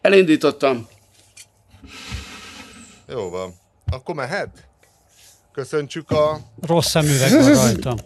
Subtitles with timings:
[0.00, 0.88] Elindítottam.
[3.08, 3.54] Jó van.
[3.90, 4.68] Akkor mehet?
[5.52, 6.40] Köszöntsük a...
[6.60, 7.96] Rossz szemüveg van rajta.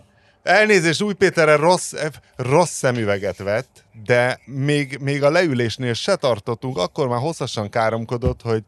[0.43, 1.93] Elnézést, új Péterre rossz,
[2.37, 8.65] rossz szemüveget vett, de még, még a leülésnél se tartottunk, akkor már hosszasan káromkodott, hogy,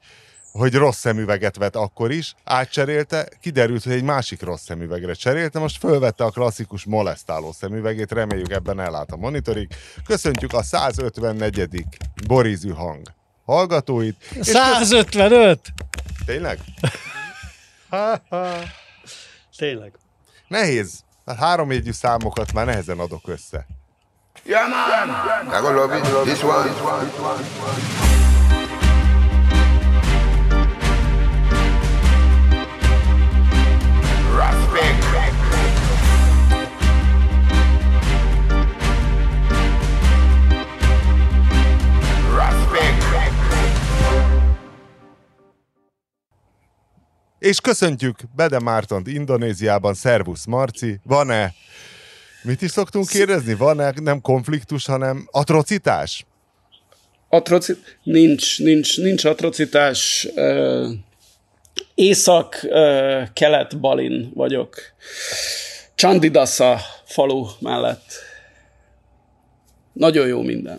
[0.58, 5.78] hogy rossz szemüveget vett akkor is, átcserélte, kiderült, hogy egy másik rossz szemüvegre cserélte, most
[5.78, 9.68] fölvette a klasszikus molesztáló szemüvegét, reméljük ebben ellát a monitorig.
[10.06, 11.84] Köszöntjük a 154.
[12.26, 13.02] Borizű hang
[13.44, 14.16] hallgatóit.
[14.40, 15.60] 155!
[16.26, 16.58] Tényleg?
[19.58, 19.92] Tényleg.
[20.48, 21.04] Nehéz.
[21.26, 23.66] Hát három jegyű számokat már nehezen adok össze.
[24.46, 25.08] Yeah, man.
[25.46, 26.02] I gonna love it.
[26.24, 26.62] This one.
[26.62, 26.80] This
[27.20, 28.13] one.
[47.44, 51.00] És köszöntjük Bede Mártont Indonéziában, Szervusz Marci.
[51.02, 51.52] Van-e,
[52.42, 53.54] mit is szoktunk kérdezni?
[53.54, 56.26] Van-e nem konfliktus, hanem atrocitás?
[57.28, 57.72] Atroci...
[58.02, 60.28] Nincs, nincs, nincs atrocitás.
[60.34, 60.90] Uh,
[61.94, 64.76] Észak-kelet Balin vagyok.
[65.94, 68.12] Csandidassa falu mellett.
[69.92, 70.78] Nagyon jó minden.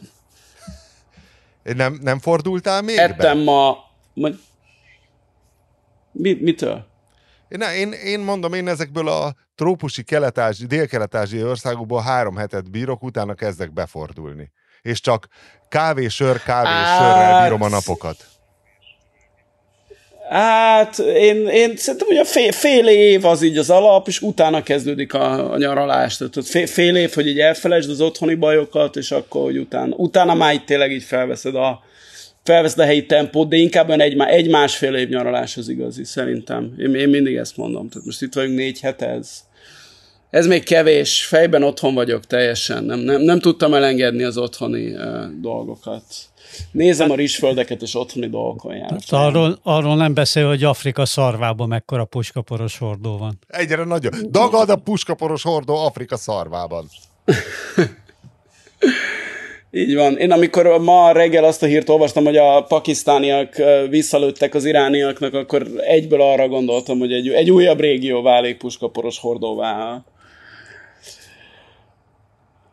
[1.64, 3.44] Nem, nem fordultál még Ettem be?
[3.44, 3.78] ma...
[6.18, 6.86] Mi, mitől?
[7.48, 13.34] Én, én, én mondom, én ezekből a trópusi kelet dél-kelet-ázsiai országokból három hetet bírok, utána
[13.34, 14.52] kezdek befordulni.
[14.82, 15.28] És csak
[15.70, 17.44] kávé, sör, kávé, hát...
[17.44, 18.26] bírom a napokat.
[20.30, 24.64] Hát én, én szerintem, hogy a fél, fél év az így az alap, és utána
[24.64, 26.18] kezdődik a, a nyaralás.
[26.18, 30.34] Tehát fél, fél év, hogy így elfelejtsd az otthoni bajokat, és akkor, hogy utána, utána
[30.34, 31.84] már így tényleg így felveszed a,
[32.46, 36.74] felveszed a helyi tempót, de inkább egy, egy másfél év nyaralás az igazi, szerintem.
[36.80, 37.90] Én, én mindig ezt mondom.
[37.90, 39.44] Tehát most itt vagyunk négy hete, ez,
[40.30, 45.26] ez még kevés, fejben otthon vagyok teljesen, nem, nem, nem tudtam elengedni az otthoni uh,
[45.42, 46.04] dolgokat.
[46.72, 49.00] Nézem a rizsföldeket, és otthoni dolgokon járok.
[49.10, 53.40] Arról, arról nem beszél, hogy Afrika szarvában mekkora puskaporos hordó van.
[53.48, 54.14] Egyre nagyobb.
[54.14, 56.86] Dagad a puskaporos hordó Afrika szarvában.
[59.78, 60.18] Így van.
[60.18, 63.56] Én amikor ma reggel azt a hírt olvastam, hogy a pakisztániak
[63.90, 70.04] visszalőttek az irániaknak, akkor egyből arra gondoltam, hogy egy, egy újabb régió válik puskaporos hordóvá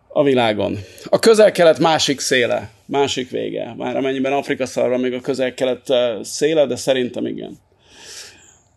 [0.09, 0.79] a világon.
[1.05, 3.75] A közel-kelet másik széle, másik vége.
[3.77, 5.93] Már amennyiben Afrika szarva még a közel-kelet
[6.23, 7.59] széle, de szerintem igen.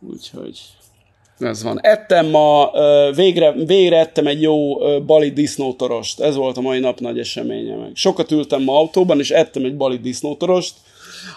[0.09, 0.59] Úgyhogy
[1.40, 1.79] ez van.
[1.81, 2.72] Ettem ma,
[3.16, 6.19] végre, végre ettem egy jó bali disznótorost.
[6.19, 7.91] Ez volt a mai nap nagy eseménye meg.
[7.94, 10.73] Sokat ültem ma autóban, és ettem egy bali disznótorost.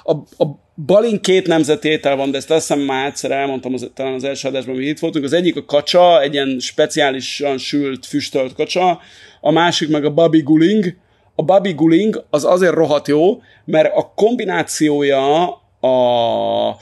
[0.03, 0.47] A, a
[0.87, 4.49] balin két nemzeti étel van, de ezt eszem már egyszer elmondtam az, talán az első
[4.49, 5.25] adásban, mi itt voltunk.
[5.25, 9.01] Az egyik a kacsa, egy ilyen speciálisan sült, füstölt kacsa,
[9.41, 10.97] a másik meg a babi guling.
[11.35, 15.47] A babi guling az azért rohadt jó, mert a kombinációja
[15.81, 16.77] a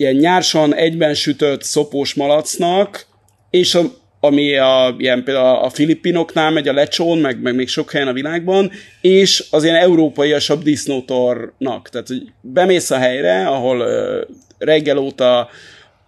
[0.00, 3.06] ilyen nyársan egyben sütött szopós malacnak,
[3.50, 3.80] és a,
[4.20, 8.12] ami a, ilyen például a filippinoknál megy a lecsón, meg, meg még sok helyen a
[8.12, 11.88] világban, és az ilyen európaiasabb disznótornak.
[11.88, 15.48] Tehát, hogy bemész a helyre, ahol uh, reggel óta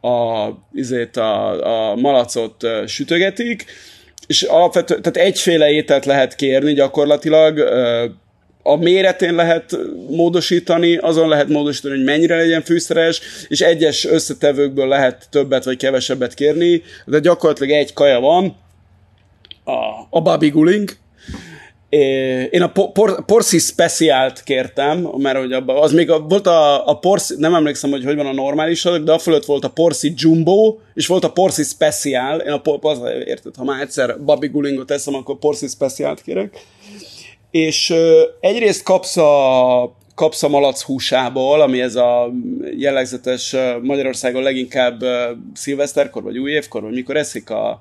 [0.00, 3.64] a, izét, a, a malacot uh, sütögetik,
[4.26, 8.10] és alapvetően, tehát egyféle ételt lehet kérni gyakorlatilag, uh,
[8.62, 9.76] a méretén lehet
[10.08, 16.34] módosítani, azon lehet módosítani, hogy mennyire legyen fűszeres, és egyes összetevőkből lehet többet vagy kevesebbet
[16.34, 18.56] kérni, de gyakorlatilag egy kaja van,
[19.64, 20.96] a, a babi guling,
[22.50, 26.98] én a por, Porsi Speciált kértem, mert hogy abba, az még a, volt a, a
[26.98, 30.12] Porsi, nem emlékszem, hogy hogy van a normális adag, de a fölött volt a Porsi
[30.16, 34.86] Jumbo, és volt a Porsi Special, én a Porsi, érted, ha már egyszer Babi Gulingot
[34.86, 36.60] teszem, akkor Porsi Speciált kérek
[37.52, 37.94] és
[38.40, 42.32] egyrészt kapsz a, kapsz a malac húsából, ami ez a
[42.76, 45.00] jellegzetes Magyarországon leginkább
[45.54, 47.80] szilveszterkor, vagy újévkor, vagy mikor eszik a,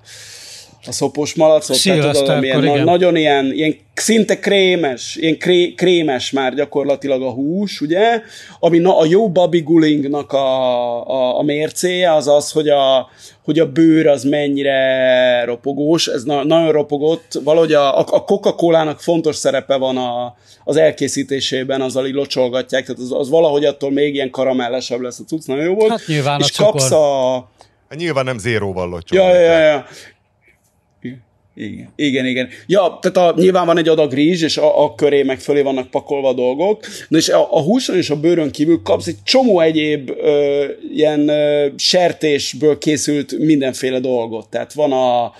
[0.87, 2.83] a szopós malacot, tehát tudod, ami ilyen, igen.
[2.83, 8.21] nagyon ilyen, ilyen szinte krémes, ilyen kré, krémes már gyakorlatilag a hús, ugye,
[8.59, 13.09] ami na, a jó babi gulingnak a, a, a mércéje az az, hogy a,
[13.43, 19.35] hogy a bőr az mennyire ropogós, ez na, nagyon ropogott, valahogy a, a Coca-Cola-nak fontos
[19.35, 24.29] szerepe van a, az elkészítésében, azzal így locsolgatják, tehát az, az valahogy attól még ilyen
[24.29, 25.89] karamellesebb lesz a cucc, nagyon jó volt.
[25.89, 27.49] Hát nyilván és a kapsz a...
[27.95, 29.45] Nyilván nem zéróval locsolgatják.
[29.45, 29.85] Ja, ja, ja.
[31.55, 32.49] Igen, igen, igen.
[32.67, 35.89] Ja, tehát a, nyilván van egy adag rizs, és a, a köré meg fölé vannak
[35.89, 39.59] pakolva a dolgok, Na és a, a húson és a bőrön kívül kapsz egy csomó
[39.59, 44.49] egyéb ö, ilyen ö, sertésből készült mindenféle dolgot.
[44.49, 45.33] Tehát van a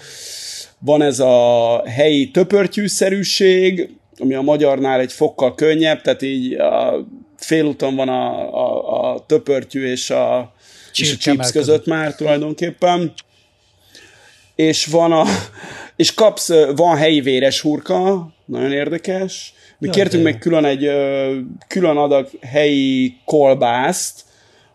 [0.83, 7.05] van ez a helyi töpörtyűszerűség, ami a magyarnál egy fokkal könnyebb, tehát így a
[7.37, 10.53] félúton van a, a, a töpörtyű és a,
[10.95, 13.13] és a chips között már tulajdonképpen.
[14.55, 15.23] És van a,
[16.01, 19.53] és kapsz, van helyi véres hurka, nagyon érdekes.
[19.77, 20.89] Mi ja, kértünk meg külön egy
[21.68, 24.21] külön adag helyi kolbászt,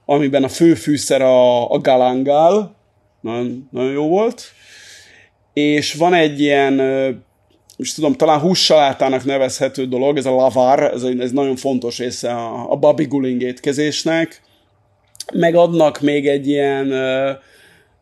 [0.04, 2.76] amiben a főfűszer a, a galangál,
[3.20, 4.42] nagyon, nagyon jó volt.
[5.52, 6.74] És van egy ilyen,
[7.76, 12.70] most tudom, talán hússalátának nevezhető dolog, ez a lavar, ez, ez nagyon fontos része a,
[12.72, 13.08] a babi
[13.38, 14.42] étkezésnek.
[15.32, 16.92] Megadnak még egy ilyen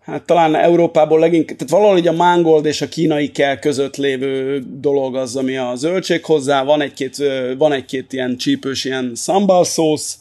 [0.05, 4.63] hát talán Európából leginkább, tehát valahol így a mángold és a kínai kell között lévő
[4.81, 7.17] dolog az, ami a zöldség hozzá, van egy-két,
[7.59, 10.19] van egy-két ilyen csípős ilyen sambal szósz,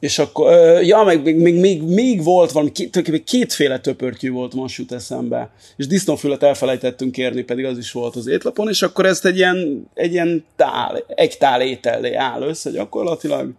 [0.00, 0.52] és akkor,
[0.82, 5.50] ja, meg még, még, még, még volt valami, két, kétféle töpörtyű volt, most jut eszembe.
[5.76, 9.88] És disznófület elfelejtettünk kérni, pedig az is volt az étlapon, és akkor ezt egy ilyen,
[9.94, 13.50] egy ilyen tál, egy tál étellé áll össze gyakorlatilag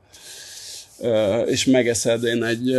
[1.46, 2.24] és megeszed.
[2.24, 2.76] Én egy,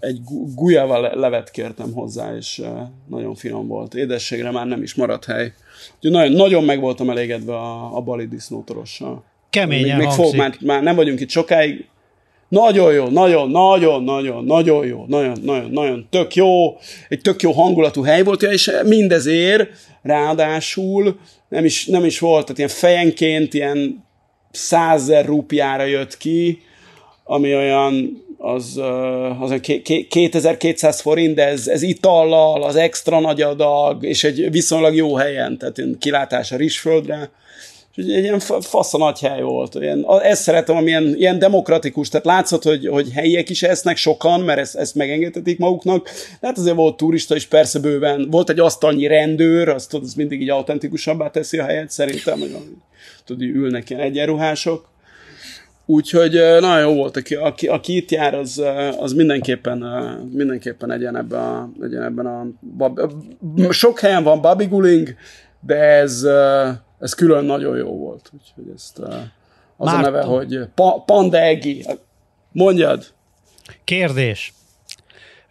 [0.00, 0.18] egy
[0.54, 2.62] gulyával levet kértem hozzá, és
[3.08, 3.94] nagyon finom volt.
[3.94, 5.52] Édességre már nem is maradt hely.
[5.94, 9.24] Úgyhogy nagyon, nagyon meg voltam elégedve a, a bali disznótorossal.
[9.50, 11.86] Keményen még, még fog, már, már nem vagyunk itt sokáig.
[12.48, 16.76] Nagyon jó, nagyon, nagyon, nagyon, nagyon jó, nagyon, nagyon, nagyon tök jó,
[17.08, 19.68] egy tök jó hangulatú hely volt, és mindezért
[20.02, 21.18] ráadásul
[21.48, 24.04] nem is, nem is volt, tehát ilyen fejenként ilyen
[24.50, 26.62] százer rúpiára jött ki,
[27.28, 28.80] ami olyan az,
[29.40, 29.60] az
[30.08, 35.58] 2200 forint, de ez, ez itallal, az extra nagy adag, és egy viszonylag jó helyen,
[35.58, 37.30] tehát kilátás a Rizsföldre.
[37.94, 39.74] És egy ilyen fasz a nagy hely volt.
[39.74, 44.58] Ilyen, ezt szeretem, ami ilyen, demokratikus, tehát látszott, hogy, hogy helyiek is esznek sokan, mert
[44.58, 46.04] ezt, ezt megengedhetik maguknak.
[46.40, 48.30] De hát azért volt turista is persze bőven.
[48.30, 52.56] Volt egy asztalnyi rendőr, azt tudod, az mindig így autentikusabbá teszi a helyet, szerintem, hogy
[53.24, 54.88] tudod, ülnek ilyen egyenruhások
[55.86, 58.62] Úgyhogy nagyon jó volt, aki, aki, aki itt jár, az,
[58.98, 59.78] az mindenképpen,
[60.32, 62.46] mindenképpen egyen ebben a, egyen ebben a
[63.72, 65.14] sok helyen van babiguling,
[65.60, 66.26] de ez,
[67.00, 68.30] ez külön nagyon jó volt.
[68.32, 70.04] Úgyhogy ezt az Márton.
[70.04, 71.86] a neve, hogy pa, Panda Egi.
[72.52, 73.04] Mondjad.
[73.84, 74.52] Kérdés,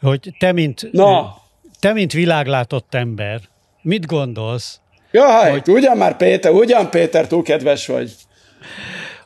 [0.01, 1.35] hogy te mint, Na.
[1.79, 3.41] te mint világlátott ember,
[3.81, 4.79] mit gondolsz?
[5.11, 5.69] Jaj, hogy...
[5.69, 8.11] ugyan már Péter, ugyan Péter, túl kedves vagy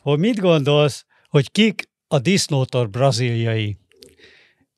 [0.01, 3.77] hogy mit gondolsz, hogy kik a disznótor braziliai?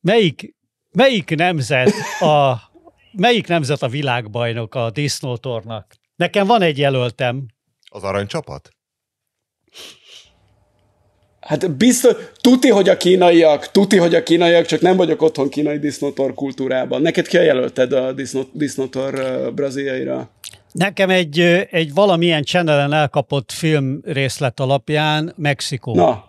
[0.02, 0.56] Melyik,
[0.92, 2.56] melyik nemzet a
[3.12, 5.94] melyik nemzet a világbajnok a disznótornak?
[6.16, 7.46] Nekem van egy jelöltem.
[7.90, 8.70] Az aranycsapat?
[11.40, 15.80] Hát biztos, tuti, hogy a kínaiak, tuti, hogy a kínaiak, csak nem vagyok otthon kínai
[15.80, 17.02] disznótor kultúrában.
[17.02, 18.14] Neked ki a jelölted a
[18.54, 19.14] disznótor
[19.54, 20.30] braziliaira?
[20.72, 21.40] Nekem egy,
[21.72, 25.96] egy valamilyen channelen elkapott film részlet alapján Mexikó.
[25.96, 26.26] Na,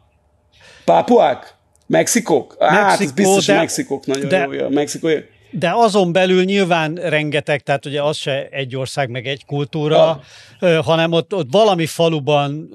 [0.84, 1.54] pápuák?
[1.86, 2.56] Mexikók?
[2.58, 4.68] Mexikó, hát, ez biztos, de, Mexikók nagyon de, jó.
[4.68, 5.08] Mexikó
[5.52, 10.22] de azon belül nyilván rengeteg, tehát ugye az se egy ország meg egy kultúra,
[10.60, 10.82] ja.
[10.82, 12.68] hanem ott, ott valami faluban,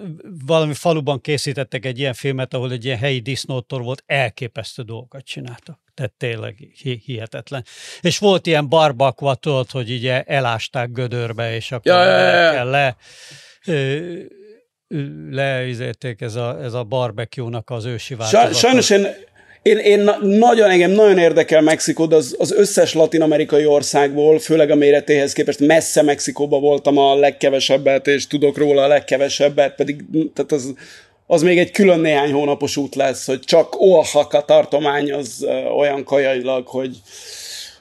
[0.46, 5.80] valami faluban készítettek egy ilyen filmet, ahol egy ilyen helyi disznótor volt, elképesztő dolgokat csináltak.
[5.94, 6.56] Tehát tényleg
[7.06, 7.66] hihetetlen.
[8.02, 12.52] És volt ilyen barbakva, tudod, hogy így elásták gödörbe, és akkor ja, ja, ja.
[12.52, 12.96] kell le
[15.30, 18.54] leizélték ez a, ez a barbecue-nak az ősi változata.
[18.54, 19.08] Sajnos én
[19.68, 24.76] én, én nagyon, engem nagyon érdekel Mexikó, de az, az összes latin-amerikai országból, főleg a
[24.76, 30.74] méretéhez képest messze Mexikóba voltam a legkevesebbet, és tudok róla a legkevesebbet, pedig tehát az,
[31.28, 35.46] az még egy külön néhány hónapos út lesz, hogy csak Oaxaca tartomány az
[35.78, 36.98] olyan kajailag, hogy,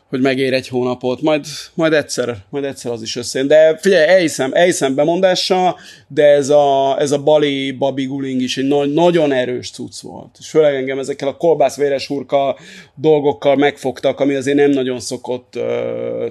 [0.09, 1.45] hogy megér egy hónapot, majd,
[1.75, 3.49] majd egyszer, majd egyszer az is összejön.
[3.49, 8.67] De figyelj, elhiszem, elhiszem bemondással, de ez a, ez a Bali Babi Guling is egy
[8.67, 10.37] na- nagyon erős cucc volt.
[10.39, 12.57] És főleg engem ezekkel a kolbászvéres hurka
[12.95, 15.63] dolgokkal megfogtak, ami azért nem nagyon szokott uh,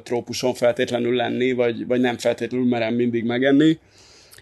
[0.04, 3.78] trópuson feltétlenül lenni, vagy, vagy nem feltétlenül merem mindig megenni.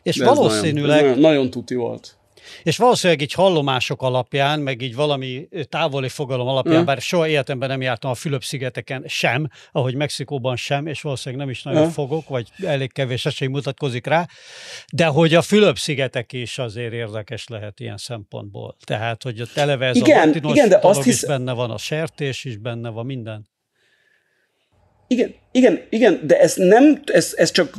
[0.04, 1.02] És de valószínűleg...
[1.02, 2.16] Nagyon, nagyon tuti volt.
[2.64, 6.86] És valószínűleg így hallomások alapján, meg így valami távoli fogalom alapján, mm.
[6.86, 11.64] bár soha életemben nem jártam a Fülöp-szigeteken sem, ahogy Mexikóban sem, és valószínűleg nem is
[11.64, 11.90] nagyon mm.
[11.90, 14.28] fogok, vagy elég kevés esély mutatkozik rá,
[14.94, 18.76] de hogy a Fülöp-szigetek is azért érdekes lehet ilyen szempontból.
[18.86, 21.22] Tehát, hogy ott eleve ez igen, a igen, de azt hisz...
[21.22, 23.52] is benne van, a sertés is benne van, minden.
[25.08, 27.78] Igen, igen, igen, de ez nem, ez, ez csak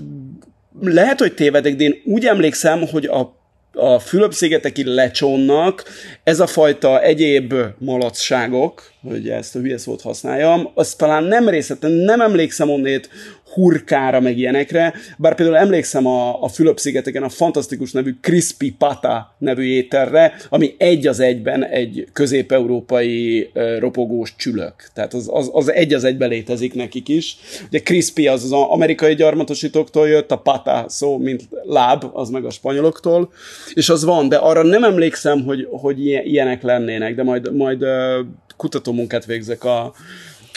[0.80, 3.43] lehet, hogy tévedek, de én úgy emlékszem, hogy a
[3.74, 5.84] a Fülöp-szigeteki lecsónnak
[6.24, 11.90] ez a fajta egyéb malacságok, hogy ezt a hülye szót használjam, azt talán nem részletem,
[11.90, 13.08] nem emlékszem onnét
[13.54, 19.62] hurkára, meg ilyenekre, bár például emlékszem a, a Fülöp-szigeteken a fantasztikus nevű Crispy Pata nevű
[19.62, 24.74] ételre, ami egy az egyben egy közép-európai uh, ropogós csülök.
[24.94, 27.36] Tehát az, az, az egy az egyben létezik nekik is.
[27.66, 32.50] Ugye Crispy az az amerikai gyarmatosítóktól jött, a Pata szó, mint láb, az meg a
[32.50, 33.32] spanyoloktól,
[33.74, 38.26] és az van, de arra nem emlékszem, hogy, hogy ilyenek lennének, de majd, majd uh,
[38.56, 39.94] kutatómunkát végzek a,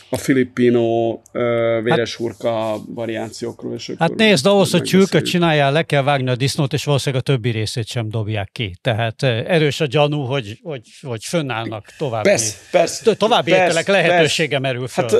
[0.10, 1.22] a filippino uh,
[1.84, 3.74] véres hát, hurka variációkról.
[3.74, 7.32] És hát nézd, ahhoz, hogy csülköt csináljál, le kell vágni a disznót, és valószínűleg a
[7.32, 8.78] többi részét sem dobják ki.
[8.82, 14.60] Tehát erős a gyanú, hogy, hogy, hogy fönnállnak további, persze, persze, további persze, ételek lehetősége
[14.60, 14.74] persze.
[14.74, 15.04] merül föl.
[15.04, 15.20] Hát,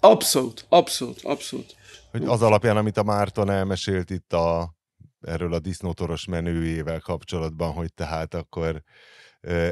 [0.00, 1.74] abszolút, abszolút, abszolút.
[2.10, 4.74] Hogy az alapján, amit a Márton elmesélt itt a,
[5.20, 8.82] erről a disznótoros menőjével kapcsolatban, hogy tehát akkor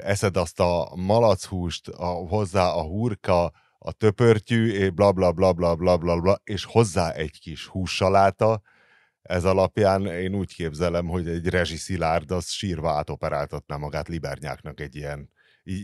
[0.02, 5.96] eszed azt a malachúst, a, hozzá a hurka, a töpörtyű, bla bla bla bla bla
[5.96, 8.62] bla bla, és hozzá egy kis hússaláta,
[9.22, 14.96] ez alapján én úgy képzelem, hogy egy Rezsi Szilárd az sírva átoperáltatná magát Libernyáknak egy
[14.96, 15.30] ilyen,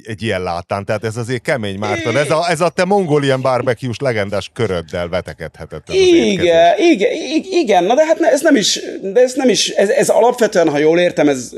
[0.02, 0.84] egy ilyen látán.
[0.84, 2.16] Tehát ez azért kemény Márton.
[2.16, 5.88] Ez a, ez a te mongolian barbecue legendás köröddel vetekedhetett.
[5.92, 7.10] Igen, igen,
[7.50, 10.78] igen, na de hát ez nem is, de ez nem is, ez, ez alapvetően, ha
[10.78, 11.52] jól értem, ez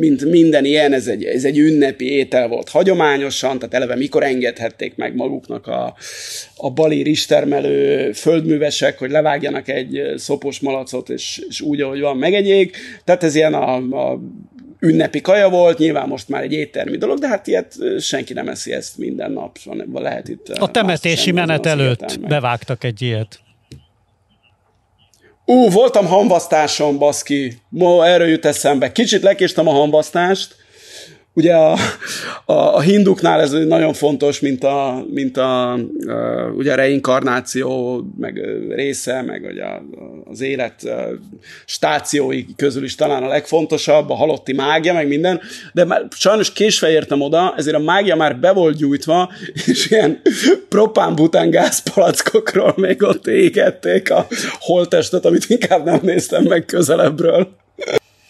[0.00, 4.96] mint minden ilyen, ez egy, ez egy ünnepi étel volt hagyományosan, tehát eleve mikor engedhették
[4.96, 5.94] meg maguknak a,
[6.56, 12.76] a bali ristermelő földművesek, hogy levágjanak egy szopos malacot, és, és úgy, ahogy van, megegyék.
[13.04, 14.20] Tehát ez ilyen a, a
[14.80, 18.72] ünnepi kaja volt, nyilván most már egy éttermi dolog, de hát ilyet senki nem eszi
[18.72, 20.48] ezt minden nap, van lehet itt.
[20.48, 23.40] A temetési menet előtt bevágtak egy ilyet.
[25.44, 27.58] Ú, voltam hamvasztáson, baszki.
[27.68, 28.92] Ma erről jut eszembe.
[28.92, 30.54] Kicsit lekéstem a hamvasztást,
[31.40, 31.72] Ugye a,
[32.44, 35.78] a, a hinduknál ez nagyon fontos, mint a, mint a, a
[36.54, 39.64] ugye a reinkarnáció, meg része, meg ugye
[40.30, 40.88] az élet
[41.64, 45.40] stációi közül is talán a legfontosabb, a halotti mágia, meg minden,
[45.72, 49.30] de már sajnos késve értem oda, ezért a mágia már be volt gyújtva,
[49.66, 50.20] és ilyen
[50.68, 54.26] propán-bután gázpalackokról még ott égették a
[54.58, 57.58] holtestet, amit inkább nem néztem meg közelebbről.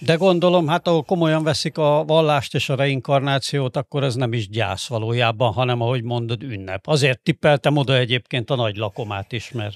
[0.02, 4.49] De gondolom, hát ahol komolyan veszik a vallást és a reinkarnációt, akkor ez nem is
[4.49, 6.87] gyász valójában, hanem ahogy mondod, ünnep.
[6.87, 9.75] Azért tippeltem oda egyébként a nagy lakomát is, mert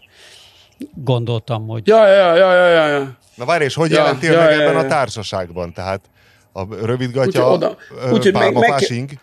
[0.95, 1.87] gondoltam, hogy...
[1.87, 2.87] Ja, ja, ja, ja, ja.
[2.87, 3.17] ja.
[3.35, 4.79] Na várj, és hogy ja, jelentél ja, meg ja, ebben ja.
[4.79, 5.73] a társaságban?
[5.73, 6.01] Tehát
[6.53, 7.77] a rövidgatya, úgy, oda,
[8.13, 9.21] úgy, pálmafás meg.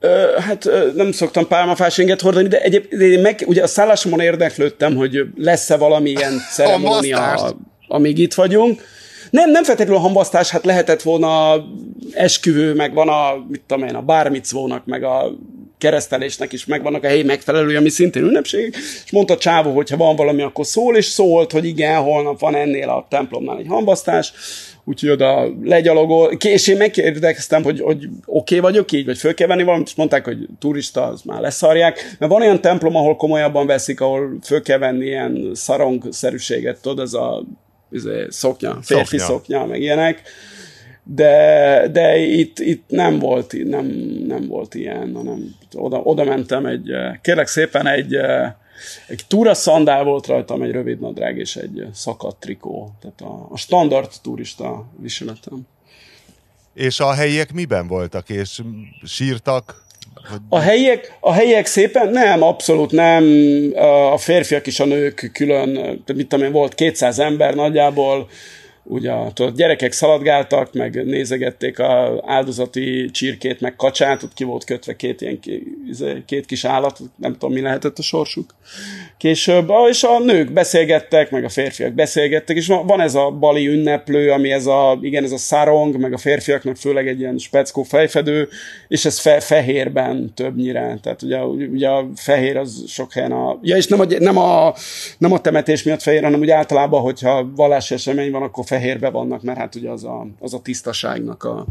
[0.00, 4.94] Ö, hát ö, nem szoktam pálmafás inget hordani, de egyébként meg, ugye a szállásomon érdeklődtem,
[4.94, 7.56] hogy lesz-e valamilyen ceremónia,
[7.88, 8.82] amíg itt vagyunk
[9.30, 11.64] nem, nem feltétlenül a hambasztás, hát lehetett volna
[12.12, 15.32] esküvő, meg van a, mit tudom én, a bármicvónak, meg a
[15.78, 20.16] keresztelésnek is megvannak a helyi megfelelői, ami szintén ünnepség, és mondta Csávó, hogy ha van
[20.16, 24.32] valami, akkor szól, és szólt, hogy igen, holnap van ennél a templomnál egy hambasztás,
[24.84, 29.46] úgyhogy oda legyalogol, és én megkérdeztem, hogy, hogy oké okay vagyok így, vagy föl kell
[29.46, 33.66] venni valamit, és mondták, hogy turista, az már leszarják, mert van olyan templom, ahol komolyabban
[33.66, 37.44] veszik, ahol föl kell venni ilyen szarong-szerűséget, tudod, ez a
[38.28, 39.34] szoknya, férfi szoknya.
[39.34, 40.22] szoknya, meg ilyenek.
[41.02, 43.86] De, de itt, itt nem, volt, nem,
[44.26, 46.90] nem volt ilyen, hanem oda, oda mentem egy,
[47.22, 48.14] kérlek szépen egy,
[49.06, 52.92] egy túra szandál volt rajtam, egy rövid nadrág és egy szakadt trikó.
[53.00, 55.66] Tehát a, a standard turista viseletem.
[56.74, 58.62] És a helyiek miben voltak, és
[59.04, 59.86] sírtak?
[60.48, 63.24] A helyiek, a helyiek szépen, nem, abszolút nem.
[64.12, 65.68] A férfiak és a nők külön,
[66.14, 68.28] mit tudom én, volt 200 ember nagyjából,
[68.88, 74.96] ugye tudod, gyerekek szaladgáltak, meg nézegették a áldozati csirkét, meg kacsát, ott ki volt kötve
[74.96, 75.38] két ilyen
[75.88, 78.54] izé, két kis állat, nem tudom, mi lehetett a sorsuk.
[79.16, 84.30] Később, és a nők beszélgettek, meg a férfiak beszélgettek, és van ez a bali ünneplő,
[84.30, 88.48] ami ez a, igen, ez a szarong, meg a férfiaknak főleg egy ilyen speckó fejfedő,
[88.88, 93.76] és ez fe, fehérben többnyire, tehát ugye, ugye a fehér az sok helyen a, ja,
[93.76, 94.74] és nem a, nem a,
[95.18, 99.10] nem a temetés miatt fehér, hanem úgy általában, hogyha vallási esemény van, akkor fehér fehérbe
[99.10, 101.66] vannak, mert hát ugye az a, az a tisztaságnak a,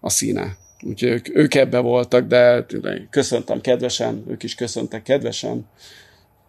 [0.00, 0.56] a színe.
[0.82, 2.66] Úgyhogy ők, ők ebbe voltak, de
[3.10, 5.66] köszöntem kedvesen, ők is köszöntek kedvesen.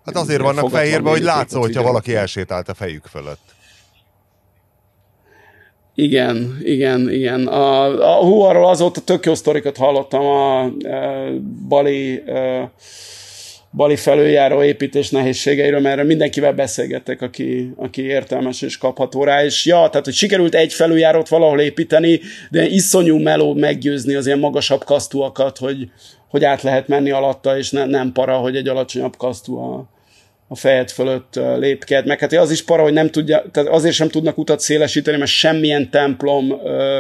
[0.06, 3.58] Hát azért vannak fehérbe, hogy látszol, hogyha valaki elsétált a fejük fölött.
[5.96, 7.48] Igen, igen, igen.
[7.48, 7.84] A,
[8.18, 10.72] a hú, arról azóta tök jó sztorikat hallottam a, a
[11.68, 12.72] Bali a,
[13.72, 19.88] Bali felüljáró építés nehézségeiről, mert mindenkivel beszélgettek, aki, aki értelmes és kapható rá, és ja,
[19.90, 25.58] tehát, hogy sikerült egy felüljárót valahol építeni, de iszonyú meló meggyőzni az ilyen magasabb kasztúakat,
[25.58, 25.92] hogy,
[26.30, 29.90] hogy át lehet menni alatta, és ne, nem para, hogy egy alacsonyabb kasztú a,
[30.48, 32.06] a fejed fölött lépked.
[32.06, 35.32] Meg hát az is para, hogy nem tudja, tehát azért sem tudnak utat szélesíteni, mert
[35.32, 37.00] semmilyen templom ö,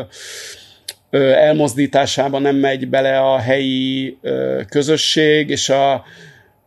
[1.09, 6.03] ö, elmozdításában nem megy bele a helyi ö, közösség, és a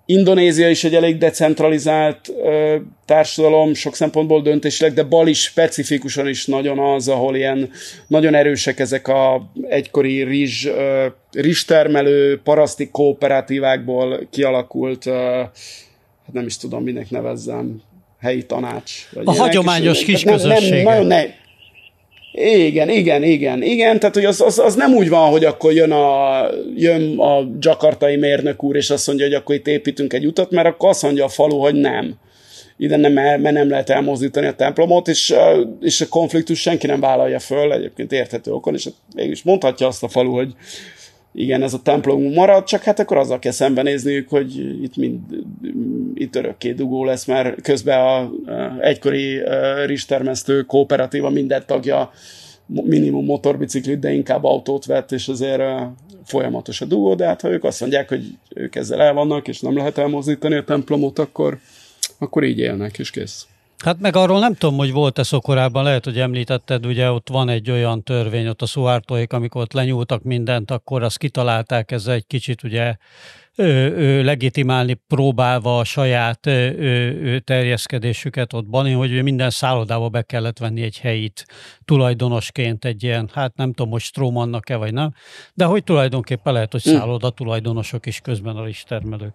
[0.06, 6.78] Indonézia is egy elég decentralizált ö, társadalom, sok szempontból döntésileg, de Bali specifikusan is nagyon
[6.78, 7.70] az, ahol ilyen
[8.06, 15.12] nagyon erősek ezek a egykori rizs, ö, rizstermelő paraszti kooperatívákból kialakult ö,
[16.24, 17.82] hát nem is tudom, minek nevezzem,
[18.20, 18.92] helyi tanács.
[19.12, 21.24] Vagy a hagyományos kis nem, nem, nagyon ne,
[22.32, 25.90] igen, igen, igen, igen, tehát hogy az, az, az, nem úgy van, hogy akkor jön
[25.90, 26.40] a,
[26.76, 30.66] jön a jakartai mérnök úr, és azt mondja, hogy akkor itt építünk egy utat, mert
[30.66, 32.14] akkor azt mondja a falu, hogy nem.
[32.76, 35.34] Ide nem, mert nem lehet elmozdítani a templomot, és,
[35.80, 40.08] és a konfliktus senki nem vállalja föl, egyébként érthető okon, és mégis mondhatja azt a
[40.08, 40.54] falu, hogy
[41.34, 45.18] igen, ez a templomunk marad, csak hát akkor azzal kell szembenézniük, hogy itt, mind,
[46.14, 48.30] itt örökké dugó lesz, mert közben a, a
[48.80, 49.40] egykori
[49.86, 52.10] rizstermesztő kooperatíva minden tagja
[52.66, 55.62] minimum motorbiciklit, de inkább autót vett, és azért
[56.24, 59.60] folyamatos a dugó, de hát ha ők azt mondják, hogy ők ezzel el vannak, és
[59.60, 61.58] nem lehet elmozdítani a templomot, akkor,
[62.18, 63.46] akkor így élnek, és kész.
[63.84, 65.40] Hát meg arról nem tudom, hogy volt-e szó
[65.72, 70.22] lehet, hogy említetted, ugye ott van egy olyan törvény, ott a szuártóik, amikor ott lenyúltak
[70.22, 72.94] mindent, akkor azt kitalálták ezzel egy kicsit ugye
[74.22, 76.40] legitimálni próbálva a saját
[77.44, 81.46] terjeszkedésüket ott Bani, hogy minden szállodába be kellett venni egy helyit
[81.84, 85.14] tulajdonosként egy ilyen, hát nem tudom, hogy strómannak-e vagy nem,
[85.54, 86.90] de hogy tulajdonképpen lehet, hogy hm.
[86.90, 89.32] szálloda tulajdonosok is közben a termelők.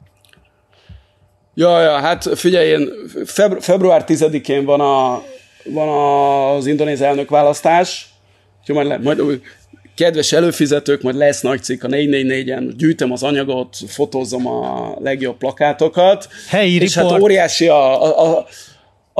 [1.54, 2.90] Ja, ja, hát figyelj, én
[3.26, 5.22] febru- február 10-én van, a,
[5.74, 5.88] van
[6.56, 8.10] az indonéz elnök választás,
[8.68, 9.42] majd, majd
[9.98, 16.28] kedves előfizetők, majd lesz nagy cikk a 444-en, gyűjtöm az anyagot, fotózom a legjobb plakátokat.
[16.48, 17.14] Helyi és report.
[17.14, 18.46] hát óriási a, a, a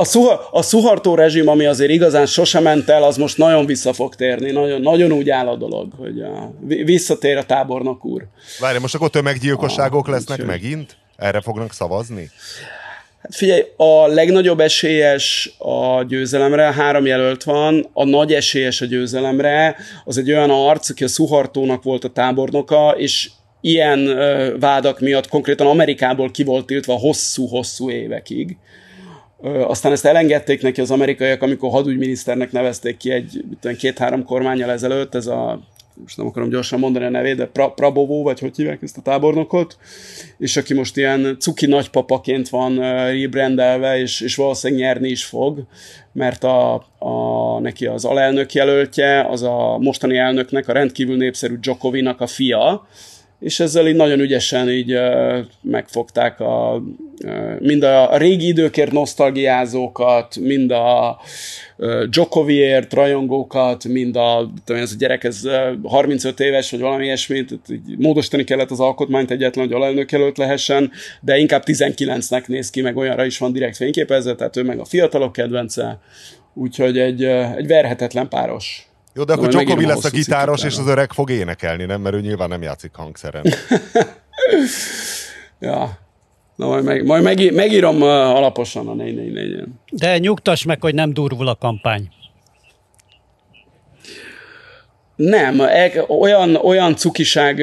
[0.00, 3.92] a, szuha, a szuhartó rezsim, ami azért igazán sosem ment el, az most nagyon vissza
[3.92, 8.26] fog térni, nagyon, nagyon úgy áll a dolog, hogy a, visszatér a tábornok úr.
[8.60, 10.96] Várj, most akkor tömeggyilkosságok ah, lesznek megint?
[11.16, 12.30] Erre fognak szavazni?
[13.22, 19.76] Hát figyelj, a legnagyobb esélyes a győzelemre, három jelölt van, a nagy esélyes a győzelemre,
[20.04, 24.18] az egy olyan arc, aki a Szuhartónak volt a tábornoka, és ilyen
[24.60, 28.56] vádak miatt konkrétan Amerikából ki volt tiltva hosszú-hosszú évekig.
[29.66, 33.42] Aztán ezt elengedték neki az amerikaiak, amikor hadügyminiszternek nevezték ki egy
[33.78, 35.60] két-három kormányjal ezelőtt, ez a
[36.00, 39.02] most nem akarom gyorsan mondani a nevét, de pra, Prabovó, vagy hogy hívják ezt a
[39.02, 39.76] tábornokot,
[40.38, 42.78] és aki most ilyen cuki nagypapaként van
[43.10, 45.62] rebrandelve, és, és valószínűleg nyerni is fog,
[46.12, 52.20] mert a, a, neki az alelnök jelöltje, az a mostani elnöknek, a rendkívül népszerű Djokovinak
[52.20, 52.86] a fia,
[53.40, 54.98] és ezzel így nagyon ügyesen így
[55.60, 56.82] megfogták a,
[57.58, 61.18] mind a, régi időkért nosztalgiázókat, mind a
[62.10, 67.54] Djokoviért rajongókat, mind a, tudom, ez a gyerek, ez uh, 35 éves, vagy valami ilyesmit,
[67.98, 72.96] módosítani kellett az alkotmányt egyetlen, hogy alelnök előtt lehessen, de inkább 19-nek néz ki, meg
[72.96, 76.00] olyanra is van direkt fényképezve, tehát ő meg a fiatalok kedvence,
[76.54, 77.24] úgyhogy egy,
[77.56, 78.88] egy verhetetlen páros.
[79.14, 82.00] Jó, de akkor Csokovi lesz a gitáros, és az öreg fog énekelni, nem?
[82.00, 83.44] Mert ő nyilván nem játszik hangszeren.
[85.60, 86.07] ja.
[86.58, 89.66] Na, majd, meg, majd meg, megírom uh, alaposan a 444-en.
[89.90, 92.08] De nyugtass meg, hogy nem durvul a kampány.
[95.16, 95.60] Nem,
[96.08, 97.62] olyan, olyan cukiság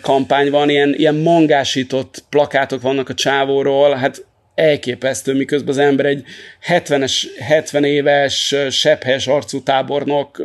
[0.00, 6.24] kampány van, ilyen, ilyen mangásított plakátok vannak a csávóról, hát elképesztő, miközben az ember egy
[6.68, 10.42] 70-es, 70 éves, sebhes arcú tábornok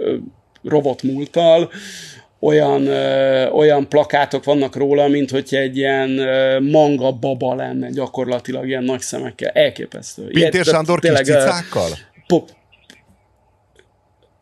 [0.63, 1.71] robot múltal,
[2.45, 8.67] olyan, ö, olyan plakátok vannak róla, mint hogy egy ilyen ö, manga baba lenne gyakorlatilag
[8.67, 9.49] ilyen nagy szemekkel.
[9.49, 10.27] Elképesztő.
[10.27, 11.89] Pintér Sándor kis cicákkal?
[12.27, 12.49] Pop,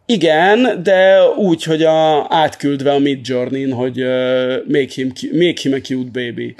[0.05, 5.73] igen, de úgy, hogy a, átküldve a Mid Journey-n, hogy uh, make, him, make him
[5.73, 6.55] a cute baby.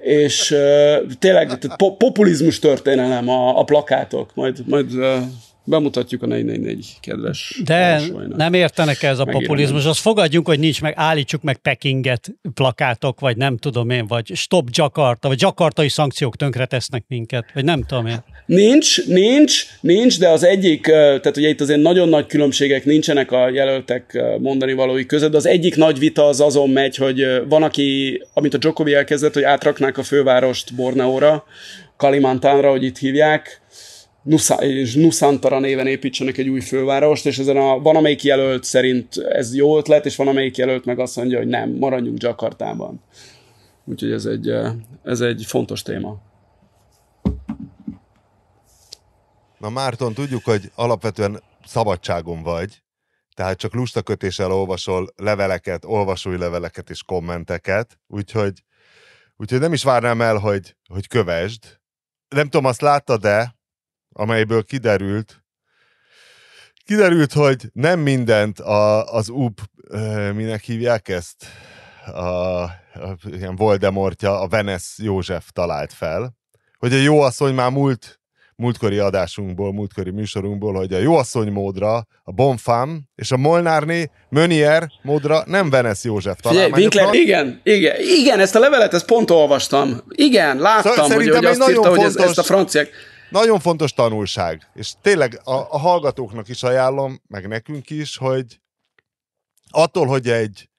[0.00, 5.16] És uh, tényleg po- populizmus történelem a, a plakátok, majd, majd uh,
[5.64, 8.02] Bemutatjuk a 444 kedves De
[8.36, 9.84] nem értenek ez a populizmus.
[9.84, 14.68] Azt fogadjunk, hogy nincs meg, állítsuk meg Pekinget plakátok, vagy nem tudom én, vagy Stop
[14.70, 18.24] Jakarta, vagy jakartai szankciók tönkretesznek minket, vagy nem tudom én.
[18.46, 23.48] Nincs, nincs, nincs, de az egyik, tehát ugye itt azért nagyon nagy különbségek nincsenek a
[23.48, 28.20] jelöltek mondani valói között, de az egyik nagy vita az azon megy, hogy van, aki,
[28.34, 31.44] amit a Djokovic elkezdett, hogy átraknák a fővárost Borneóra,
[31.96, 33.60] Kalimantánra, hogy itt hívják,
[34.22, 39.16] Nusa, és Nusantara néven építsenek egy új fővárost, és ezen a, van amelyik jelölt szerint
[39.16, 43.00] ez jó ötlet, és van amelyik jelölt meg azt mondja, hogy nem, maradjunk Jakartában.
[43.84, 44.68] Úgyhogy ez egy, ö,
[45.02, 46.20] ez egy fontos téma.
[49.58, 52.82] Na Márton, tudjuk, hogy alapvetően szabadságon vagy,
[53.34, 58.62] tehát csak lustakötéssel olvasol leveleket, olvasói leveleket és kommenteket, úgyhogy,
[59.36, 61.80] úgyhogy nem is várnám el, hogy, hogy kövesd.
[62.28, 63.54] Nem tudom, azt láttad-e,
[64.12, 65.42] amelyből kiderült,
[66.84, 69.60] kiderült, hogy nem mindent a, az UP,
[70.34, 71.46] minek hívják ezt?
[72.06, 72.70] A, a,
[73.32, 76.34] ilyen Voldemortja, a Venesz József talált fel,
[76.78, 78.22] hogy a jó asszony már múlt
[78.56, 85.42] múltkori adásunkból, múltkori műsorunkból, hogy a jóasszony módra, a Bonfam és a Molnárné Mönier módra
[85.46, 86.76] nem Venesz József találmánya.
[86.76, 90.02] Winkler, igen, igen, igen, ezt a levelet, ezt pont olvastam.
[90.08, 92.88] Igen, láttam, Szóval hogy, hogy azt nagyon írta, hogy ez, fontos- ezt a franciák...
[93.32, 98.60] Nagyon fontos tanulság, és tényleg a, a hallgatóknak is ajánlom, meg nekünk is, hogy
[99.70, 100.70] attól, hogy egy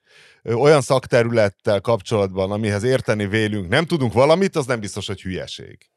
[0.44, 5.93] olyan szakterülettel kapcsolatban, amihez érteni vélünk, nem tudunk valamit, az nem biztos, hogy hülyeség.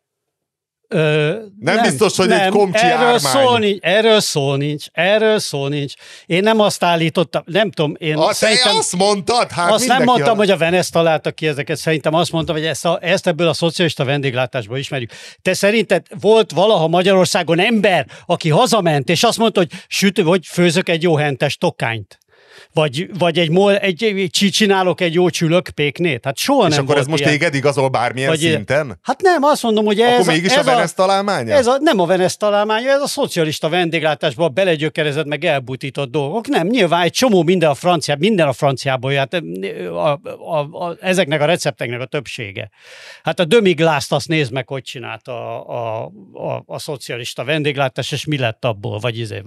[0.89, 3.19] Ö, Nem biztos, hogy egy komcsi erről ármány.
[3.19, 5.93] szó, nincs, erről szó nincs, erről szó nincs.
[6.27, 8.77] Én nem azt állítottam, nem tudom, én A, te szerintem...
[8.77, 9.51] azt mondtad?
[9.51, 12.65] Hát azt nem mondtam, a- hogy a Venesz találta ki ezeket, szerintem azt mondtam, hogy
[12.65, 15.11] ezt, a, ezt ebből a szocialista vendéglátásból ismerjük.
[15.43, 20.89] Te szerinted volt valaha Magyarországon ember, aki hazament, és azt mondta, hogy sütő, vagy főzök
[20.89, 22.19] egy jó hentes tokányt?
[22.73, 26.25] Vagy, vagy egy, mol, egy, egy, csi- csinálok egy jó csülök péknét?
[26.25, 27.33] Hát soha És nem akkor ez most ilyen.
[27.33, 28.99] téged igazol bármilyen Vagy ilyen- szinten?
[29.03, 31.55] Hát nem, azt mondom, hogy ez Akkor mégis a ez Venesz találmánya?
[31.55, 36.47] Ez a, nem a Venesz találmánya, ez a szocialista vendéglátásban belegyökerezett, meg elbutított dolgok.
[36.47, 39.43] Nem, nyilván egy csomó minden a francia, minden a franciából, hát a,
[40.11, 42.71] a, a, a, ezeknek a recepteknek a többsége.
[43.23, 46.13] Hát a dömiglászt azt nézd meg, hogy csinálta a, a,
[46.49, 49.43] a, a szocialista vendéglátás, és mi lett abból, vagy izé.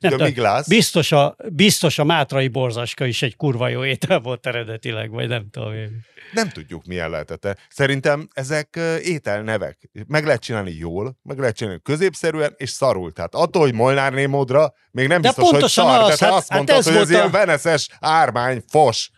[0.00, 0.32] Nem tudom?
[0.68, 5.46] Biztos a, biztos a mátrai borzaska is egy kurva jó étel volt eredetileg, vagy nem
[5.50, 6.04] tudom én.
[6.32, 7.58] Nem tudjuk, milyen lehetett.
[7.68, 9.78] Szerintem ezek ételnevek.
[10.06, 13.12] Meg lehet csinálni jól, meg lehet csinálni középszerűen, és szarul.
[13.12, 16.00] Tehát attól, hogy Molnár Némódra, még nem De biztos, hogy szar.
[16.00, 18.62] az, de te hát- azt hát mondtad, ez hogy ez volt ilyen a- veneszes ármány,
[18.68, 19.10] fos.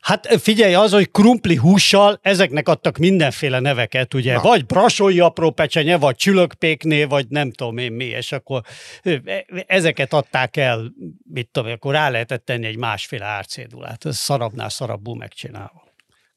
[0.00, 4.40] Hát figyelj, az, hogy krumpli hússal, ezeknek adtak mindenféle neveket, ugye, Na.
[4.40, 8.62] Vagy brasolyi apró pecsenye, vagy csülökpékné, vagy nem tudom én mi, és akkor
[9.02, 10.92] ö, e- ezeket adták el,
[11.32, 14.04] mit tudom, akkor rá lehetett tenni egy másféle árcédulát.
[14.04, 15.86] Ez szarabbnál szarabbul megcsinálva.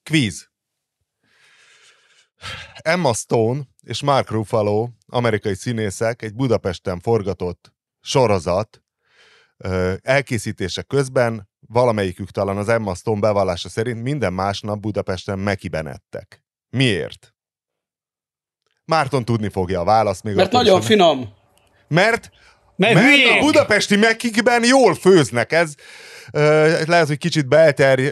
[0.03, 0.49] Quiz.
[2.75, 8.83] Emma Stone és Mark Ruffalo, amerikai színészek, egy Budapesten forgatott sorozat
[10.01, 16.43] elkészítése közben valamelyikük talán az Emma Stone bevallása szerint minden másnap Budapesten mekiben ettek.
[16.69, 17.33] Miért?
[18.85, 20.23] Márton tudni fogja a választ.
[20.23, 21.33] Még Mert nagyon finom.
[21.87, 22.31] Mert
[22.75, 23.41] Mert, mert hülyék!
[23.41, 25.51] a budapesti mekikben jól főznek.
[25.51, 25.73] Ez
[26.85, 28.07] lehet, hogy kicsit belterj,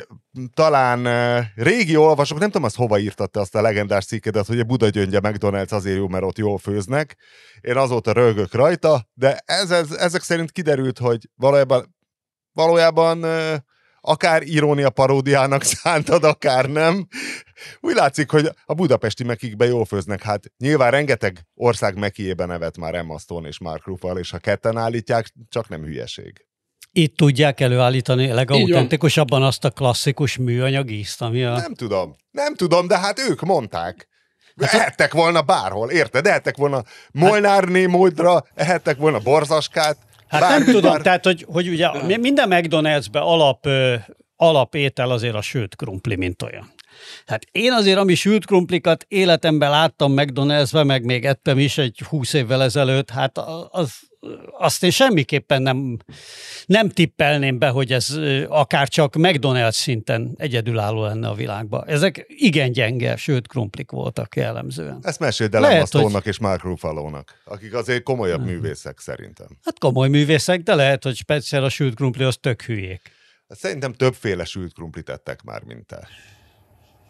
[0.54, 1.08] talán
[1.56, 5.20] régi olvasók, nem tudom, azt hova írtatta azt a legendás cikkedet, hogy a Buda gyöngye
[5.24, 7.16] McDonald's azért jó, mert ott jól főznek.
[7.62, 11.96] Én azóta rögök rajta, de ez, ez, ezek szerint kiderült, hogy valójában,
[12.54, 13.26] valójában
[14.02, 17.08] akár irónia paródiának szántad, akár nem.
[17.80, 20.22] Úgy látszik, hogy a budapesti mekikben jól főznek.
[20.22, 24.78] Hát nyilván rengeteg ország mekiében nevet már Emma Stone és Mark Ruffalo, és ha ketten
[24.78, 26.49] állítják, csak nem hülyeség.
[26.92, 31.56] Itt tudják előállítani legauthentikusabban azt a klasszikus műanyag ízt, ami a...
[31.56, 32.16] Nem tudom.
[32.32, 34.08] Nem tudom, de hát ők mondták.
[34.56, 36.28] Ehettek volna bárhol, érted?
[36.28, 39.98] Ehettek volna Molnár Némódra, ehettek volna borzaskát.
[40.28, 43.96] Hát bármit nem tudom, már- tehát, hogy, hogy ugye minden McDonald'sbe alap, ö,
[44.36, 46.72] alapétel azért a sült krumpli, mint olyan.
[47.26, 52.34] Hát én azért, ami sült krumplikat életemben láttam McDonald'sbe, meg még ettem is egy húsz
[52.34, 53.38] évvel ezelőtt, hát
[53.70, 53.94] az,
[54.58, 55.98] azt én semmiképpen nem,
[56.66, 61.88] nem tippelném be, hogy ez akár csak McDonald's szinten egyedülálló lenne a világban.
[61.88, 65.00] Ezek igen gyenge sült krumplik voltak jellemzően.
[65.02, 69.48] Ezt meséld el Lehet, hogy- és Mark Ruffalo-nak, akik azért komolyabb művészek szerintem.
[69.64, 73.02] Hát komoly művészek, de lehet, hogy speciál a sült krumpli az tök hülyék.
[73.50, 76.08] Szerintem többféle sült krumplit ettek már, mint te.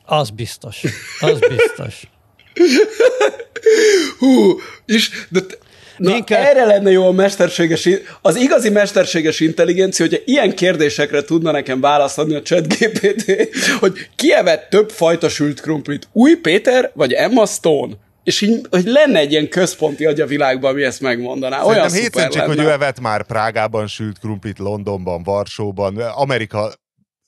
[0.05, 0.83] Az biztos.
[1.19, 2.07] Az biztos.
[4.19, 5.57] Hú, és de, te-
[5.99, 7.89] Na, Inkább- erre lenne jó a mesterséges,
[8.21, 13.93] az igazi mesterséges intelligencia, hogyha ilyen kérdésekre tudna nekem választ adni a chat GPT, hogy
[14.15, 17.93] ki evett több fajta sült krumplit, Új Péter vagy Emma Stone?
[18.23, 21.63] És így, hogy lenne egy ilyen központi agy a világban, ami ezt megmondaná.
[21.63, 22.69] Olyan Szerintem hétszentség, hogy lenne.
[22.69, 26.73] ő evett már Prágában sült krumplit, Londonban, Varsóban, Amerika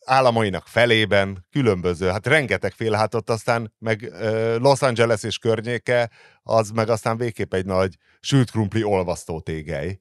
[0.05, 4.11] államainak felében, különböző, hát rengetegféle, hát ott aztán meg
[4.57, 6.09] Los Angeles és környéke,
[6.43, 9.99] az meg aztán végképp egy nagy sült krumpli olvasztó tégely.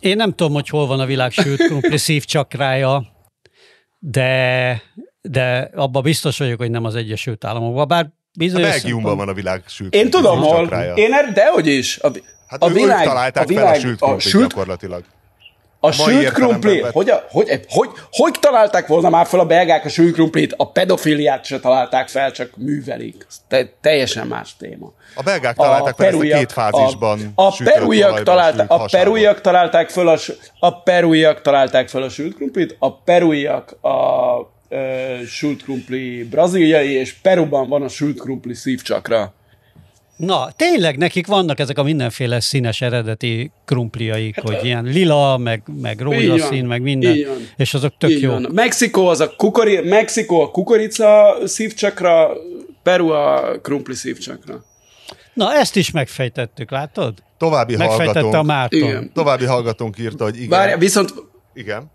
[0.00, 3.06] Én nem tudom, hogy hol van a világ sült krumpli szívcsakrája,
[3.98, 4.82] de,
[5.20, 9.28] de abban biztos vagyok, hogy nem az Egyesült Államokban, bár A bizonyos Belgiumban szempont- van
[9.28, 10.66] a világ sült Én tudom, hol.
[10.94, 11.98] Én er, dehogy is.
[11.98, 12.10] A,
[12.46, 15.04] Hát a ő, világ, ők találták a világ, fel a sült a krumplit sült, gyakorlatilag.
[15.84, 19.88] A sült krumpli, hogy, a, hogy, hogy, hogy találták volna már fel a belgák a
[19.88, 23.26] sült krumplit, a pedofiliát se találták fel, csak művelik.
[23.48, 24.92] Te, teljesen más téma.
[25.14, 27.52] A belgák találták fel ezt a két fázisban A, a
[28.22, 30.18] találták, sült a perujak találták föl a,
[30.58, 34.50] a perujak találták föl a sült krumplit, a perujak a
[35.26, 39.32] sült krumpli braziliai, és Peruban van a sült krumpli szívcsakra.
[40.26, 45.62] Na, tényleg nekik vannak ezek a mindenféle színes eredeti krumpliaik, hát, hogy ilyen lila, meg,
[45.80, 47.16] meg rózsaszín, meg minden,
[47.56, 48.38] és azok tök jó.
[48.52, 52.30] Mexikó az a, kukori, Mexikó a kukorica szívcsakra,
[52.82, 54.64] Peru a krumpli szívcsakra.
[55.34, 57.14] Na, ezt is megfejtettük, látod?
[57.38, 58.78] További Megfejtette a hallgatónk, Márton.
[58.78, 59.10] Igen.
[59.14, 60.48] további hallgatónk írta, hogy igen.
[60.48, 61.14] Várj, viszont
[61.54, 61.90] Igen.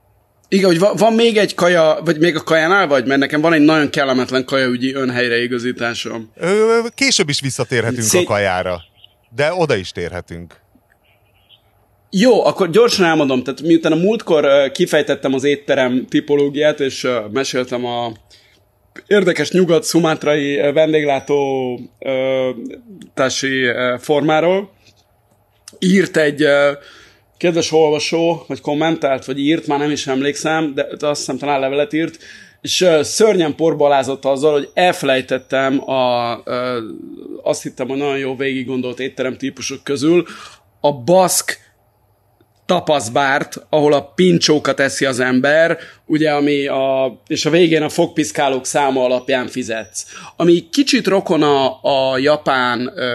[0.50, 3.54] Igen, hogy van, van még egy kaja, vagy még a kajánál vagy, mert nekem van
[3.54, 6.32] egy nagyon kellemetlen kajaügyi önhelyreigazításom.
[6.36, 8.82] Ö, Később is visszatérhetünk Szét- a kajára,
[9.36, 10.56] de oda is térhetünk.
[12.10, 18.12] Jó, akkor gyorsan elmondom, tehát miután a múltkor kifejtettem az étterem tipológiát, és meséltem a
[19.08, 22.50] érdekes nyugat-szumátrai ö, vendéglátó ö,
[23.14, 24.72] tási ö, formáról,
[25.80, 26.46] írt egy
[27.38, 31.94] kedves olvasó, vagy kommentált, vagy írt, már nem is emlékszem, de, azt hiszem talán levelet
[31.94, 32.18] írt,
[32.62, 36.34] és szörnyen porbalázott azzal, hogy elfelejtettem a,
[37.44, 40.26] azt hittem, hogy nagyon jó végig gondolt étterem típusok közül,
[40.82, 41.60] a baszk
[42.66, 48.66] tapaszbárt, ahol a pincsókat eszi az ember, ugye, ami a, és a végén a fogpiszkálók
[48.66, 50.06] száma alapján fizetsz.
[50.36, 53.12] Ami kicsit rokon a, a japán ö,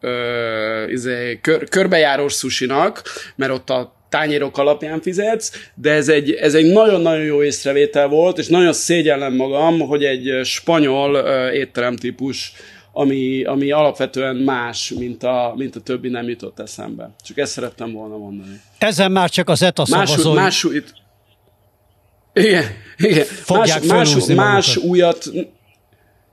[0.00, 3.02] ö, izé, kör, körbejárós susinak,
[3.36, 8.38] mert ott a tányérok alapján fizetsz, de ez egy, ez egy nagyon-nagyon jó észrevétel volt,
[8.38, 12.52] és nagyon szégyellem magam, hogy egy spanyol ö, étteremtípus
[12.92, 17.10] ami, ami alapvetően más, mint a, mint a többi nem jutott eszembe.
[17.24, 18.60] Csak ezt szerettem volna mondani.
[18.78, 20.34] Ezen már csak az ETA Más, szavazói.
[20.34, 20.94] más, itt,
[22.32, 22.64] igen,
[22.96, 23.24] igen.
[23.24, 25.30] Fogják más, más, más újat,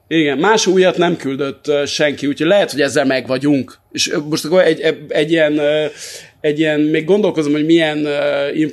[0.07, 3.77] igen, más újat nem küldött senki, úgyhogy lehet, hogy ezzel meg vagyunk.
[3.91, 5.59] És most akkor egy, egy, egy ilyen,
[6.41, 8.07] egy ilyen, még gondolkozom, hogy milyen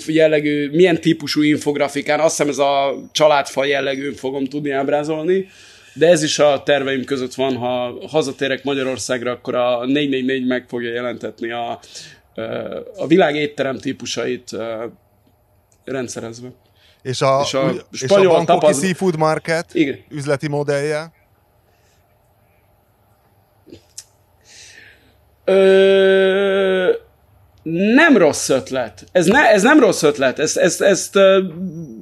[0.07, 5.49] jellegű, milyen típusú infografikán, azt hiszem ez a családfa jellegű fogom tudni ábrázolni,
[5.95, 10.93] de ez is a terveim között van, ha hazatérek Magyarországra, akkor a 444 meg fogja
[10.93, 11.81] jelentetni a,
[12.97, 14.51] a világ étterem típusait
[15.85, 16.49] rendszerezve.
[17.03, 19.99] És a, És a és a, és a spanyol Bangkoki Seafood Market Igen.
[20.11, 21.13] üzleti modellje.
[25.45, 26.93] Ö,
[27.63, 29.05] nem rossz ötlet.
[29.13, 30.39] Ez, ne, ez nem rossz ötlet.
[30.39, 31.19] Ezt, ezt, ezt,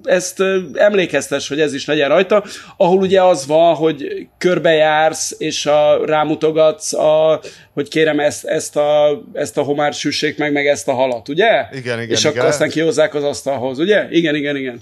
[0.04, 0.42] ezt
[0.74, 2.44] emlékeztes, hogy ez is legyen rajta,
[2.76, 7.40] ahol ugye az van, hogy körbejársz, és a, rámutogatsz, a,
[7.72, 11.66] hogy kérem ezt, ezt a, ezt a homár süssék meg, meg ezt a halat, ugye?
[11.72, 12.32] Igen, igen, És igen.
[12.32, 14.06] akkor aztán kihozzák az asztalhoz, ugye?
[14.10, 14.80] Igen, igen, igen.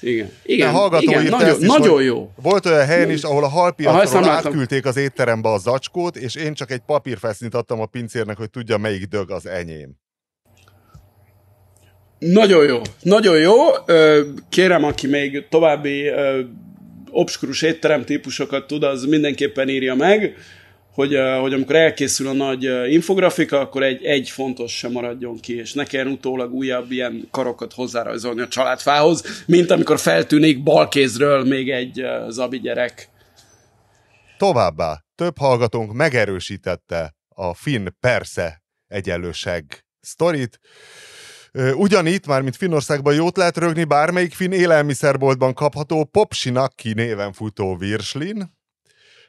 [0.00, 2.30] Igen, igen, A hallgató igen nagyon, ezt is, nagyon jó.
[2.42, 4.46] Volt olyan helyen is, ahol a halpiacról láttam.
[4.46, 8.76] átküldték az étterembe a zacskót, és én csak egy papírfesznit adtam a pincérnek, hogy tudja,
[8.76, 9.90] melyik dög az enyém.
[12.18, 13.54] Nagyon jó, nagyon jó.
[14.48, 16.10] Kérem, aki még további
[17.10, 20.36] obskurus étterem típusokat tud, az mindenképpen írja meg,
[20.98, 25.72] hogy, hogy amikor elkészül a nagy infografika, akkor egy, egy fontos sem maradjon ki, és
[25.72, 32.06] ne kelljen utólag újabb ilyen karokat hozzárajzolni a családfához, mint amikor feltűnik balkézről még egy
[32.28, 33.08] zabi gyerek.
[34.38, 39.64] Továbbá, több hallgatónk megerősítette a finn persze egyenlőség
[40.00, 40.60] sztorit.
[41.74, 48.57] Ugyanitt, már mint Finnországban jót lehet rögni, bármelyik finn élelmiszerboltban kapható Popsinakki néven futó virslin.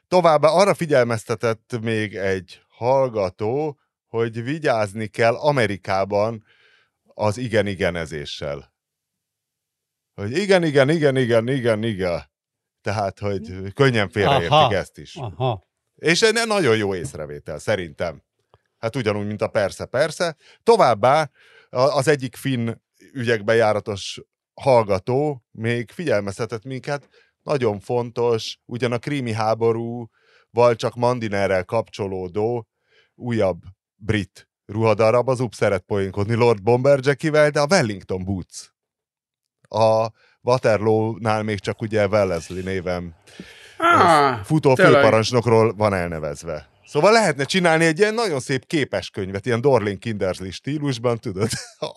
[0.09, 6.43] Továbbá arra figyelmeztetett még egy hallgató, hogy vigyázni kell Amerikában
[7.13, 8.73] az igen-igenezéssel.
[10.13, 12.23] Hogy igen, igen, igen, igen, igen, igen.
[12.81, 14.75] Tehát, hogy könnyen félreértik Aha.
[14.75, 15.15] ezt is.
[15.15, 15.67] Aha.
[15.95, 18.23] És egy nagyon jó észrevétel, szerintem.
[18.77, 20.35] Hát ugyanúgy, mint a persze-persze.
[20.63, 21.29] Továbbá
[21.69, 22.73] az egyik finn
[23.13, 24.21] ügyekbe járatos
[24.53, 27.09] hallgató még figyelmeztetett minket,
[27.49, 32.67] nagyon fontos, ugyan a krími háborúval csak Mandinerrel kapcsolódó
[33.15, 33.61] újabb
[33.95, 38.71] brit ruhadarab, az UP szeret poénkodni Lord Bomberjackivel, de a Wellington Boots.
[39.61, 40.07] A
[40.41, 43.15] Waterloo-nál még csak ugye Wellesley névem
[43.77, 46.69] ah, futó főparancsnokról van elnevezve.
[46.85, 51.49] Szóval lehetne csinálni egy ilyen nagyon szép képes könyvet, ilyen Dorling Kindersley stílusban, tudod?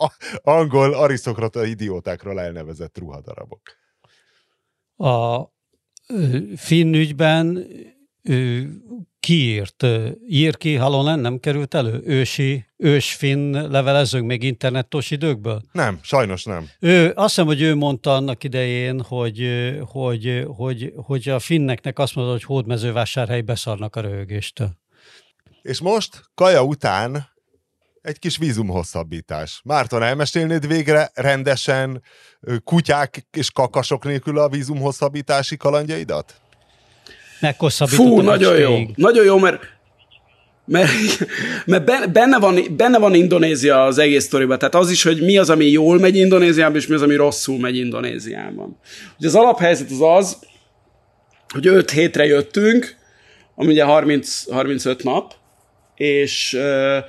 [0.42, 3.81] Angol arisztokrata idiótákról elnevezett ruhadarabok.
[5.02, 5.50] A
[6.56, 7.66] finn ügyben
[9.20, 9.86] kiírt?
[10.28, 12.02] Ír ki Halonen, nem került elő?
[12.04, 15.62] Ősi, ősfinn levelezők még internetos időkből?
[15.72, 16.68] Nem, sajnos nem.
[16.80, 22.14] Ő, azt hiszem, hogy ő mondta annak idején, hogy, hogy, hogy, hogy a finneknek azt
[22.14, 24.70] mondta, hogy hódmezővásárhely beszarnak a röhögéstől.
[25.62, 27.31] És most, kaja után
[28.02, 29.60] egy kis vízumhosszabbítás.
[29.64, 32.02] Márton, elmesélnéd végre rendesen
[32.64, 36.34] kutyák és kakasok nélkül a vízumhosszabbítási kalandjaidat?
[37.96, 38.78] Fú, nagyon jó.
[38.94, 39.80] Nagyon jó, mert
[40.64, 40.90] mert,
[41.66, 44.58] mert benne, van, benne van Indonézia az egész sztoriban.
[44.58, 47.58] Tehát az is, hogy mi az, ami jól megy Indonéziában, és mi az, ami rosszul
[47.58, 48.78] megy Indonéziában.
[49.18, 50.38] Ugye az alaphelyzet az az,
[51.48, 52.96] hogy 5 hétre jöttünk,
[53.54, 55.34] ami ugye 30, 35 nap,
[55.94, 57.04] és uh,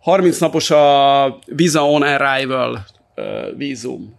[0.00, 2.84] 30 napos a Visa on Arrival
[3.56, 4.18] vízum.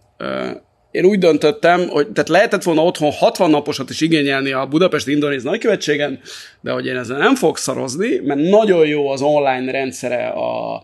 [0.90, 5.42] Én úgy döntöttem, hogy tehát lehetett volna otthon 60 naposat is igényelni a Budapest Indonéz
[5.42, 6.20] nagykövetségen,
[6.60, 10.74] de hogy én ezzel nem fogok szarozni, mert nagyon jó az online rendszere a,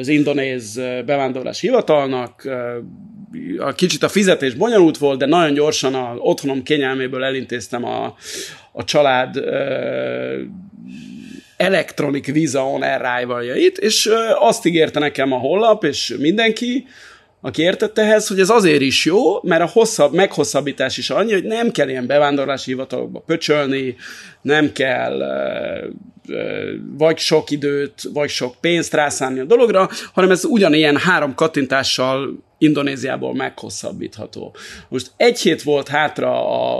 [0.00, 2.48] az indonéz bevándorlás hivatalnak,
[3.58, 8.14] a kicsit a fizetés bonyolult volt, de nagyon gyorsan a otthonom kényelméből elintéztem a,
[8.72, 9.36] a család
[11.56, 16.86] Electronic Visa on arrival-jait, és azt ígérte nekem a hollap, és mindenki,
[17.40, 21.44] aki értett ehhez, hogy ez azért is jó, mert a hosszabb, meghosszabbítás is annyi, hogy
[21.44, 23.96] nem kell ilyen bevándorlási hivatalokba pöcsölni,
[24.46, 25.18] nem kell
[26.96, 33.34] vagy sok időt, vagy sok pénzt rászánni a dologra, hanem ez ugyanilyen három kattintással Indonéziából
[33.34, 34.54] meghosszabbítható.
[34.88, 36.30] Most egy hét volt hátra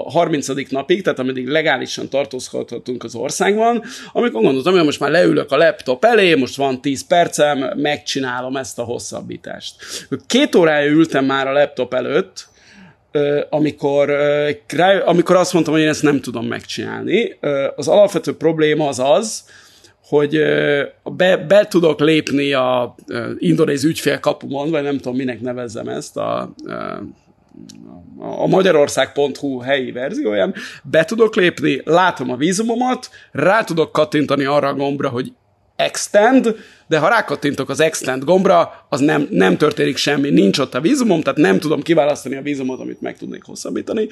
[0.04, 0.48] a 30.
[0.68, 6.04] napig, tehát ameddig legálisan tartózkodhatunk az országban, amikor gondoltam, hogy most már leülök a laptop
[6.04, 9.74] elé, most van 10 percem, megcsinálom ezt a hosszabbítást.
[10.26, 12.48] Két órája ültem már a laptop előtt,
[13.50, 14.10] amikor,
[15.04, 17.38] amikor azt mondtam, hogy én ezt nem tudom megcsinálni.
[17.76, 19.44] Az alapvető probléma az az,
[20.08, 20.42] hogy
[21.04, 22.94] be, be tudok lépni a
[23.38, 26.54] indonéz ügyfélkapumon, vagy nem tudom, minek nevezzem ezt, a,
[28.18, 34.74] a magyarország.hu helyi verzióján, be tudok lépni, látom a vízumomat, rá tudok kattintani arra a
[34.74, 35.32] gombra, hogy
[35.76, 36.56] extend,
[36.88, 41.20] de ha rákattintok az extend gombra, az nem, nem történik semmi, nincs ott a vízumom,
[41.22, 44.08] tehát nem tudom kiválasztani a vízumot, amit meg tudnék hosszabbítani.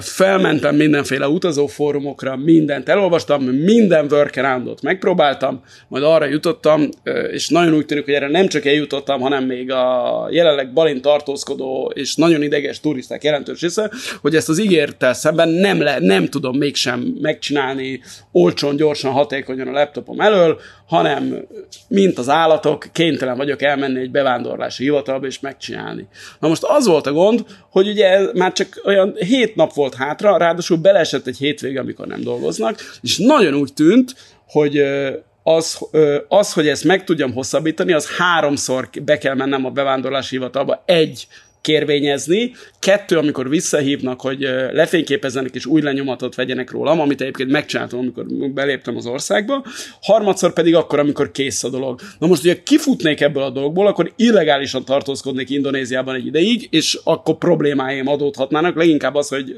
[0.00, 6.88] Felmentem mindenféle utazófórumokra, mindent elolvastam, minden workaroundot megpróbáltam, majd arra jutottam,
[7.30, 11.92] és nagyon úgy tűnik, hogy erre nem csak eljutottam, hanem még a jelenleg balint tartózkodó
[11.94, 16.56] és nagyon ideges turisták jelentős része, hogy ezt az ígértel szemben nem, le, nem tudom
[16.56, 18.00] mégsem megcsinálni
[18.32, 21.46] olcsón, gyorsan, hatékonyan a laptopom elől, hanem
[21.88, 26.08] mint az állatok, kénytelen vagyok elmenni egy bevándorlási hivatalba és megcsinálni.
[26.40, 30.36] Na most az volt a gond, hogy ugye már csak olyan hét nap volt hátra,
[30.36, 34.14] ráadásul beleesett egy hétvége, amikor nem dolgoznak, és nagyon úgy tűnt,
[34.46, 34.82] hogy
[35.42, 35.78] az,
[36.28, 41.26] az, hogy ezt meg tudjam hosszabbítani, az háromszor be kell mennem a bevándorlási hivatalba egy
[41.66, 42.52] kérvényezni.
[42.78, 44.40] Kettő, amikor visszahívnak, hogy
[44.72, 49.64] lefényképezzenek és új lenyomatot vegyenek rólam, amit egyébként megcsináltam, amikor beléptem az országba.
[50.00, 52.00] Harmadszor pedig akkor, amikor kész a dolog.
[52.18, 57.38] Na most, ugye kifutnék ebből a dologból, akkor illegálisan tartózkodnék Indonéziában egy ideig, és akkor
[57.38, 58.76] problémáim adódhatnának.
[58.76, 59.56] Leginkább az, hogy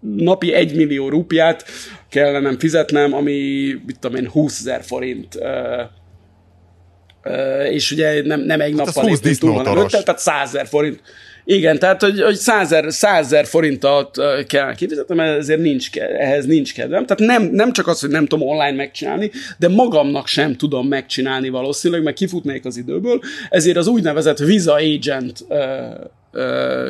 [0.00, 1.64] napi egy millió rupiát
[2.08, 3.32] kellene fizetnem, ami,
[3.86, 5.38] mit tudom én, 20 ezer forint.
[7.70, 11.02] és ugye nem, nem egy hát nappal lépni túl, hanem tehát 100 ezer forint
[11.50, 17.06] igen, tehát, hogy, hogy százer, százer forintot kell kifizetnem, ezért nincs, ehhez nincs kedvem.
[17.06, 21.48] Tehát nem, nem csak az, hogy nem tudom online megcsinálni, de magamnak sem tudom megcsinálni
[21.48, 25.44] valószínűleg, mert kifutnék az időből, ezért az úgynevezett Visa Agent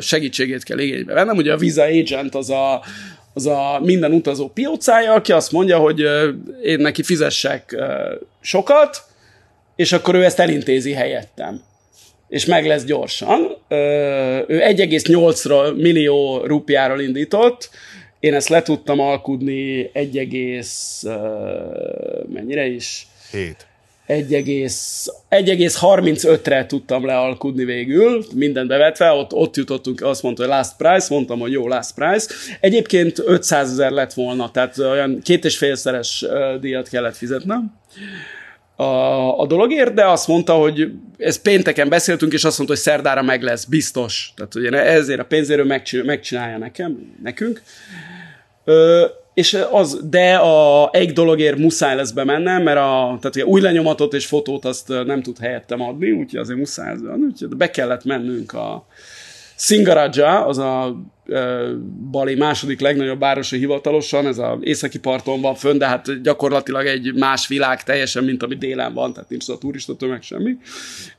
[0.00, 1.36] segítségét kell igénybe vennem.
[1.36, 2.82] Ugye a Visa Agent az a,
[3.34, 6.00] az a minden utazó piócája, aki azt mondja, hogy
[6.62, 7.76] én neki fizessek
[8.40, 9.02] sokat,
[9.76, 11.60] és akkor ő ezt elintézi helyettem
[12.28, 13.56] és meg lesz gyorsan.
[14.46, 17.70] Ő 1,8 millió rupiáról indított,
[18.20, 20.64] én ezt le tudtam alkudni 1,
[22.32, 23.06] mennyire is?
[23.30, 23.66] Hét.
[24.08, 31.38] 1,35-re tudtam lealkudni végül, minden bevetve, ott, ott jutottunk, azt mondta, hogy last price, mondtam,
[31.38, 32.34] hogy jó, last price.
[32.60, 36.24] Egyébként 500 ezer lett volna, tehát olyan két és félszeres
[36.60, 37.76] díjat kellett fizetnem
[38.80, 43.22] a, a dologért, de azt mondta, hogy ez pénteken beszéltünk, és azt mondta, hogy szerdára
[43.22, 44.32] meg lesz, biztos.
[44.36, 47.62] Tehát hogy ezért a pénzéről megcsinálja nekem, nekünk.
[48.64, 53.60] Ö, és az, de a egy dologért muszáj lesz bemennem, mert a, tehát ugye új
[53.60, 56.96] lenyomatot és fotót azt nem tud helyettem adni, úgyhogy azért muszáj
[57.30, 58.86] úgyhogy be kellett mennünk a
[59.56, 60.96] Singaraja, az a
[62.10, 67.14] Bali második legnagyobb városa hivatalosan, ez az északi parton van fönn, de hát gyakorlatilag egy
[67.14, 70.56] más világ teljesen, mint ami délen van, tehát nincs a turista tömeg semmi.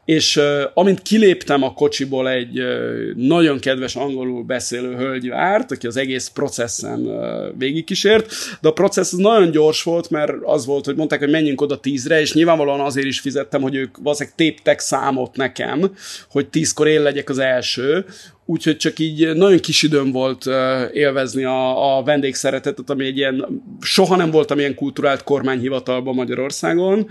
[0.05, 0.39] És
[0.73, 2.61] amint kiléptem a kocsiból, egy
[3.15, 9.13] nagyon kedves angolul beszélő hölgy várt, aki az egész processzen uh, végigkísért, de a processz
[9.13, 12.79] az nagyon gyors volt, mert az volt, hogy mondták, hogy menjünk oda tízre, és nyilvánvalóan
[12.79, 15.91] azért is fizettem, hogy ők valószínűleg téptek számot nekem,
[16.29, 18.05] hogy tízkor én legyek az első,
[18.49, 20.45] úgyhogy csak így nagyon kis időm volt
[20.93, 27.07] élvezni a, a vendégszeretetet, ami egy ilyen, soha nem voltam ilyen kulturált kormányhivatalban Magyarországon,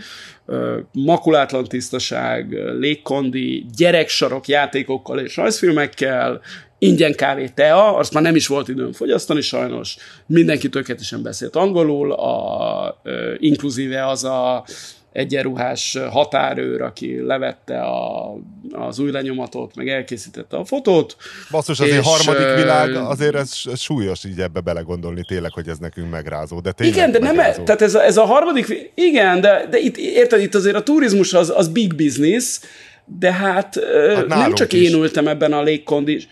[0.92, 6.40] makulátlan tisztaság, légkondi, gyereksarok játékokkal és rajzfilmekkel,
[6.78, 12.12] ingyen kávé, tea, azt már nem is volt időm fogyasztani sajnos, mindenki tökéletesen beszélt angolul,
[12.12, 13.02] a,
[13.38, 14.64] inkluzíve az a
[15.12, 18.32] egyenruhás határőr, aki levette a,
[18.70, 21.16] az új lenyomatot, meg elkészítette a fotót.
[21.50, 26.60] Basszus, azért harmadik világ, azért ez, súlyos így ebbe belegondolni tényleg, hogy ez nekünk megrázó.
[26.60, 27.56] De igen, de megrázó.
[27.56, 30.82] nem, tehát ez a, ez a harmadik, igen, de, de itt, érted, itt azért a
[30.82, 32.60] turizmus az, az big business,
[33.18, 33.78] de hát,
[34.14, 34.88] hát nem csak is.
[34.88, 36.28] én ültem ebben a légkondis.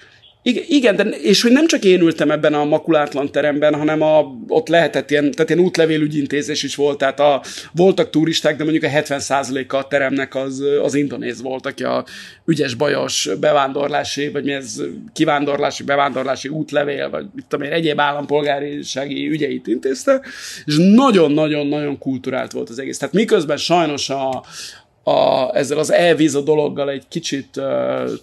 [0.48, 4.68] Igen, de, és hogy nem csak én ültem ebben a makulátlan teremben, hanem a, ott
[4.68, 7.42] lehetett ilyen, tehát ilyen útlevélügyintézés is volt, tehát a,
[7.72, 12.04] voltak turisták, de mondjuk a 70%-a a teremnek az, az indonéz volt, aki a
[12.44, 14.82] ügyes bajos bevándorlási, vagy mi ez
[15.12, 20.20] kivándorlási, bevándorlási útlevél, vagy mit tudom én, egyéb állampolgárisági ügyeit intézte,
[20.64, 22.98] és nagyon-nagyon-nagyon kulturált volt az egész.
[22.98, 24.44] Tehát miközben sajnos a,
[25.08, 27.64] a, ezzel az elvíza dologgal egy kicsit uh,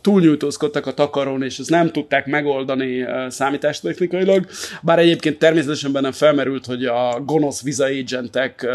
[0.01, 4.45] túlnyújtózkodtak a takarón, és ezt nem tudták megoldani uh, számítástechnikailag,
[4.81, 8.71] bár egyébként természetesen bennem felmerült, hogy a gonosz visa agentek uh,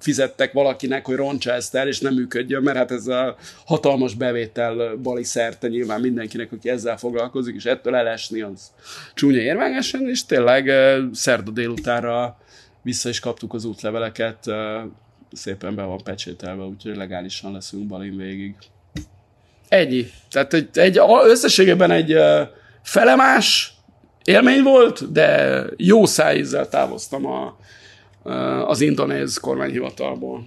[0.00, 3.36] fizettek valakinek, hogy roncsa ezt el, és nem működjön, mert hát ez a
[3.66, 8.70] hatalmas bevétel bali szerte nyilván mindenkinek, aki ezzel foglalkozik, és ettől elesni az
[9.14, 12.38] csúnya érványesen, és tényleg uh, szerda délutára
[12.82, 14.54] vissza is kaptuk az útleveleket, uh,
[15.36, 18.54] szépen be van pecsételve, úgyhogy legálisan leszünk balin végig.
[19.68, 20.06] Ennyi.
[20.30, 22.14] Tehát egy, egy összességében egy
[22.82, 23.74] felemás
[24.24, 27.56] élmény volt, de jó szájízzel távoztam a,
[28.66, 30.46] az indonéz kormányhivatalból.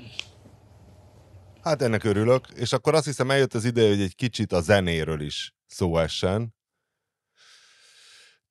[1.63, 5.21] Hát ennek örülök, és akkor azt hiszem eljött az ideje, hogy egy kicsit a zenéről
[5.21, 6.53] is szó essen.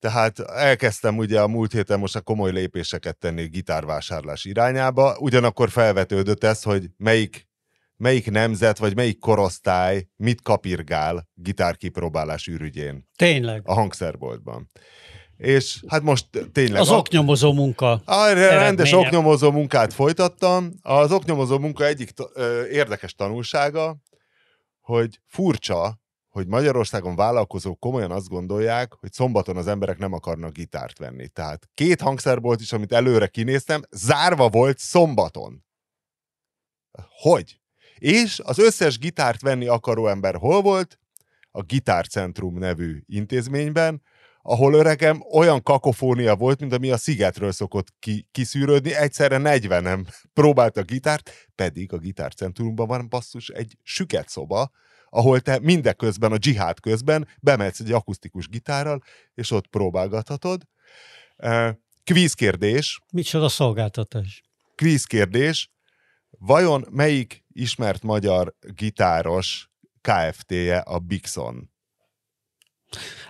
[0.01, 6.45] Tehát elkezdtem ugye a múlt héten most a komoly lépéseket tenni gitárvásárlás irányába, ugyanakkor felvetődött
[6.45, 7.49] ez, hogy melyik,
[7.97, 13.09] melyik nemzet vagy melyik korosztály mit kapirgál gitárkipróbálás ürügyén.
[13.17, 13.63] Tényleg.
[13.65, 14.71] A hangszerboltban.
[15.37, 16.81] És hát most tényleg...
[16.81, 18.03] Az oknyomozó munka.
[18.05, 20.71] A rendes oknyomozó munkát folytattam.
[20.83, 23.97] Az oknyomozó munka egyik ö, érdekes tanulsága,
[24.81, 30.99] hogy furcsa, hogy Magyarországon vállalkozók komolyan azt gondolják, hogy szombaton az emberek nem akarnak gitárt
[30.99, 31.29] venni.
[31.29, 35.65] Tehát két hangszerbolt is, amit előre kinéztem, zárva volt szombaton.
[37.09, 37.61] Hogy?
[37.95, 40.99] És az összes gitárt venni akaró ember hol volt?
[41.51, 44.03] A Gitárcentrum nevű intézményben,
[44.43, 50.07] ahol öregem olyan kakofónia volt, mint ami a szigetről szokott ki, kiszűrődni, egyszerre 40 nem
[50.75, 54.71] a gitárt, pedig a Gitárcentrumban van basszus egy süket szoba,
[55.11, 59.03] ahol te mindeközben, a dzsihád közben bemetsz egy akusztikus gitárral,
[59.35, 60.63] és ott próbálgathatod.
[62.05, 63.01] Kvízkérdés.
[63.13, 64.43] Micsoda szolgáltatás?
[64.75, 65.71] Kvízkérdés.
[66.31, 71.71] Vajon melyik ismert magyar gitáros KFT-je a Bixon?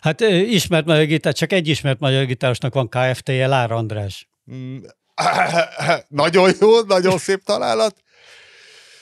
[0.00, 4.28] Hát ismert magyar gitár, csak egy ismert magyar gitárosnak van KFT-je, Lár András.
[4.52, 4.78] Mm,
[6.08, 8.02] nagyon jó, nagyon szép találat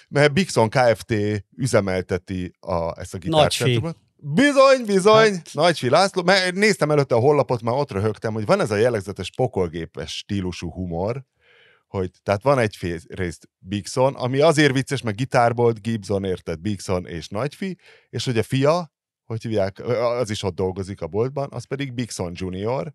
[0.08, 1.14] mert Bixon Kft.
[1.56, 3.96] üzemelteti a, ezt a gitárcentrumot.
[4.18, 5.50] Bizony, bizony, hát.
[5.52, 9.30] Nagyfi László, mert néztem előtte a hollapot, már ott röhögtem, hogy van ez a jellegzetes
[9.30, 11.24] pokolgépes stílusú humor,
[11.86, 17.28] hogy tehát van egy részt Bixon, ami azért vicces, mert gitárbolt, Gibson érted, Bixon és
[17.28, 17.78] Nagyfi,
[18.10, 18.92] és hogy a fia,
[19.24, 22.94] hogy hívják, az is ott dolgozik a boltban, az pedig Bixon Junior,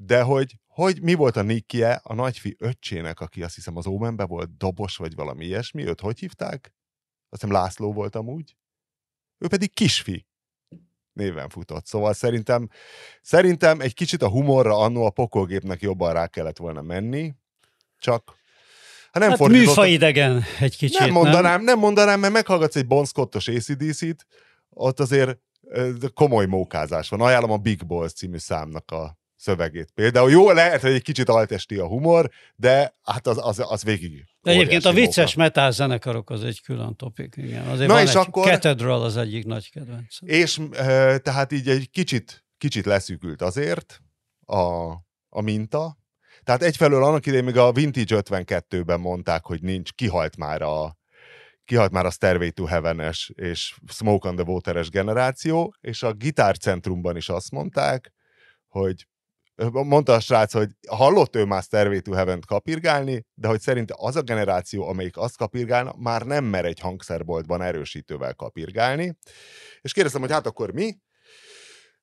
[0.00, 4.24] de hogy, hogy mi volt a nikje a nagyfi öccsének, aki azt hiszem az Omenbe
[4.24, 6.74] volt, Dobos vagy valami ilyesmi, őt hogy hívták?
[7.28, 8.56] Azt hiszem László volt amúgy.
[9.38, 10.26] Ő pedig kisfi
[11.12, 11.86] néven futott.
[11.86, 12.68] Szóval szerintem,
[13.22, 17.34] szerintem egy kicsit a humorra annó a pokolgépnek jobban rá kellett volna menni,
[17.98, 18.36] csak
[19.10, 21.64] ha nem hát műfaidegen egy kicsit, nem mondanám, nem?
[21.64, 24.26] nem mondanám, mert meghallgatsz egy Bon Scottos ACDC-t,
[24.70, 25.38] ott azért
[26.14, 27.20] komoly mókázás van.
[27.20, 29.90] Ajánlom a Big Balls című számnak a szövegét.
[29.94, 34.24] Például jó, lehet, hogy egy kicsit altesti a humor, de hát az, az, az végig.
[34.40, 35.48] De egyébként a vicces móka.
[35.48, 37.66] metal zenekarok az egy külön topik, igen.
[37.66, 38.46] Azért Na és akkor...
[38.46, 40.16] Cathedral az egyik nagy kedvenc.
[40.20, 44.00] És e, tehát így egy kicsit, kicsit leszűkült azért
[44.44, 44.88] a,
[45.28, 45.98] a minta.
[46.42, 50.96] Tehát egyfelől annak idején még a Vintage 52-ben mondták, hogy nincs, kihalt már a,
[51.64, 57.16] kihalt már a Stairway to Heaven-es és Smoke on the Water-es generáció, és a gitárcentrumban
[57.16, 58.12] is azt mondták,
[58.68, 59.06] hogy
[59.72, 64.16] mondta a srác, hogy hallott ő már Stairway to Heaven-t kapirgálni, de hogy szerinte az
[64.16, 69.18] a generáció, amelyik azt kapirgálna, már nem mer egy hangszerboltban erősítővel kapirgálni.
[69.80, 70.96] És kérdeztem, hogy hát akkor mi?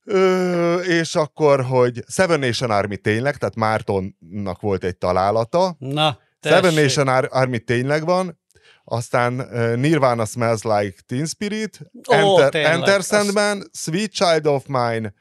[0.04, 5.76] Ö, és akkor, hogy Seven Nation Army tényleg, tehát Mártonnak volt egy találata.
[5.80, 6.58] Na, tessék.
[6.58, 8.40] Seven Nation Army tényleg van,
[8.84, 13.70] aztán uh, Nirvana Smells Like Teen Spirit, oh, Enter, tényleg, Enter Sandman, az...
[13.74, 15.14] Sweet Child of Mine,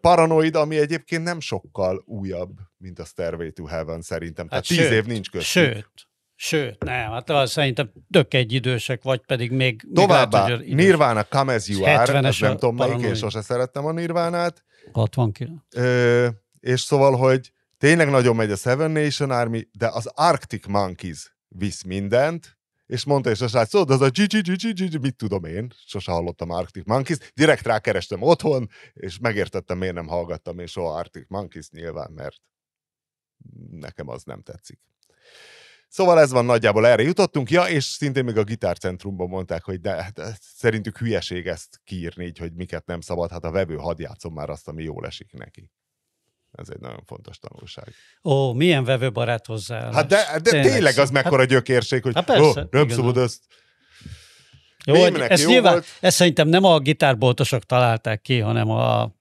[0.00, 4.48] Paranoid, ami egyébként nem sokkal újabb, mint a Stairway to Heaven szerintem.
[4.50, 5.62] Hát Tehát sőt, tíz év nincs köztük.
[5.62, 6.10] Sőt,
[6.42, 9.86] Sőt, nem, hát az szerintem tök egy idősek, vagy pedig még...
[9.94, 13.92] Továbbá, még lehet, Nirvana Come As You Are, nem tudom melyik, és sose szerettem a
[13.92, 14.64] Nirvánát.
[14.92, 15.60] 69.
[15.74, 16.28] Ö,
[16.60, 21.82] és szóval, hogy tényleg nagyon megy a Seven Nation Army, de az Arctic Monkeys visz
[21.82, 22.58] mindent,
[22.90, 26.86] és mondta és a srác, tudod, az a gigi, mit tudom én, sose hallottam Arctic
[26.86, 32.36] Monkeys, direkt rákerestem otthon, és megértettem, miért nem hallgattam én soha Arctic Monkeys nyilván, mert
[33.70, 34.78] nekem az nem tetszik.
[35.88, 37.50] Szóval ez van nagyjából, erre jutottunk.
[37.50, 42.38] Ja, és szintén még a gitárcentrumban mondták, hogy de, de szerintük hülyeség ezt kiírni, így,
[42.38, 45.70] hogy miket nem szabad, hát a vevő hadd játszom már azt, ami jól esik neki.
[46.52, 47.94] Ez egy nagyon fontos tanulság.
[48.24, 49.92] Ó, milyen vevőbarát hozzá.
[49.92, 53.42] Hát de, de tényleg, tényleg az mekkora hát, gyökérség, hogy hát ó, nem szabad ezt.
[54.84, 55.86] Jó, hogy ezt, jó nyilván, volt.
[56.00, 59.12] ezt szerintem nem a gitárboltosok találták ki, hanem a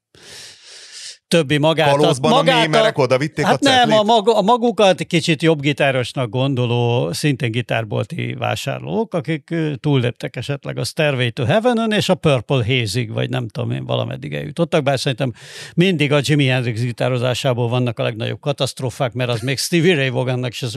[1.30, 1.90] többi magát.
[1.90, 5.62] Kalózban magát a mémerek oda vitték hát a nem, a, mag, a magukat kicsit jobb
[5.62, 12.66] gitárosnak gondoló, szintén gitárbolti vásárlók, akik túlléptek esetleg a Stairway to Heaven-ön, és a Purple
[12.66, 15.34] Haze-ig, vagy nem tudom én, valameddig eljutottak, bár szerintem
[15.76, 20.54] mindig a Jimi Hendrix gitározásából vannak a legnagyobb katasztrófák, mert az még Stevie Ray Vaughannak
[20.54, 20.68] se,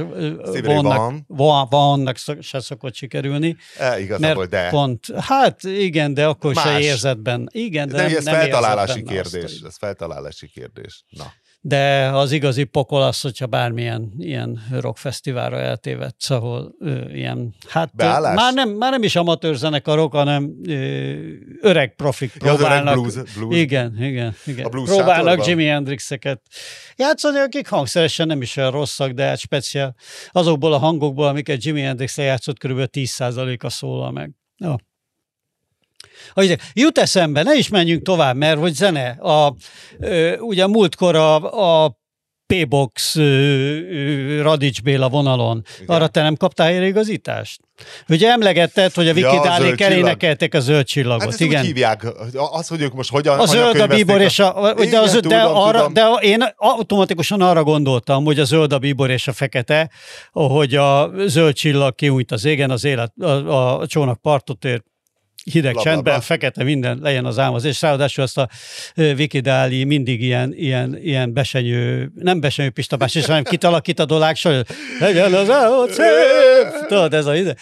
[0.63, 3.57] Vaughannak, Vaughannak se szokott sikerülni.
[3.79, 4.69] E, igazából, de.
[4.69, 6.65] Pont, hát igen, de akkor Más.
[6.65, 7.49] se érzetben.
[7.53, 9.61] Igen, de, de nem, ez nem feltalálási kérdés.
[9.67, 11.05] Ez feltalálási óriási kérdés.
[11.09, 11.33] Na.
[11.65, 18.35] De az igazi pokol az, hogyha bármilyen ilyen rockfesztiválra eltévedsz, ahol ö, ilyen, hát Beállás?
[18.35, 20.73] már nem, már nem is amatőr zenekarok, hanem ö,
[21.61, 22.95] öreg profik ja, próbálnak.
[22.95, 23.57] blues, blues.
[23.57, 24.65] Igen, igen, igen.
[24.65, 25.49] A blues próbálnak sátorban?
[25.49, 26.41] Jimi Hendrixeket
[26.97, 29.95] játszani, akik hangszeresen nem is olyan rosszak, de hát speciál
[30.31, 32.89] azokból a hangokból, amiket Jimi Hendrix játszott, kb.
[32.93, 34.31] 10%-a szólal meg.
[34.57, 34.79] Ja.
[36.33, 39.09] Hogy jut eszembe, ne is menjünk tovább, mert hogy zene.
[39.09, 39.55] A,
[40.41, 42.01] ugye múltkor a, a
[42.53, 43.15] P-Box
[44.41, 45.65] Radics Béla vonalon.
[45.83, 45.97] Igen.
[45.97, 47.61] Arra te nem kaptál igazítást?
[48.09, 51.31] Ugye emlegetted, hogy a Wikidálék ja, elénekeltek a zöld csillagot.
[51.31, 51.61] Hát igen.
[51.61, 54.75] úgy hívják, az, hogy ők most hogyan A zöld a bíbor és a...
[54.91, 55.93] De, az, tudom, de, arra, tudom.
[55.93, 59.91] de én automatikusan arra gondoltam, hogy a zöld a bíbor és a fekete,
[60.33, 64.85] hogy a zöld csillag kiújt az égen, az élet, a, a, a csónak partot ért,
[65.45, 65.91] hideg Lababa.
[65.91, 68.49] csendben, fekete minden legyen az álmaz, és ráadásul azt a
[68.95, 74.37] Wikidáli mindig ilyen, ilyen, ilyen besenyő, nem besenyő pistabás, és hanem kitalakít a dolág,
[75.01, 75.49] legyen az
[75.91, 76.87] szép!
[76.89, 77.57] Tudod, ez a ide.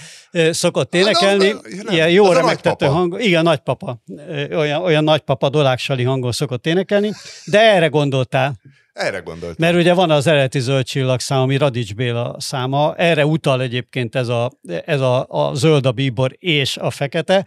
[0.51, 1.55] Szokott énekelni,
[1.91, 4.03] ilyen jó remektető hang, igen, nagypapa,
[4.51, 7.13] olyan, olyan nagypapa dolágsali hangon szokott énekelni,
[7.45, 8.59] de erre gondoltál.
[8.93, 9.57] Erre gondoltam.
[9.59, 14.15] Mert ugye van az eredeti zöld csillag szám, ami Radics Béla száma, erre utal egyébként
[14.15, 14.51] ez a,
[14.85, 17.47] ez a, a zöld, a bíbor és a fekete,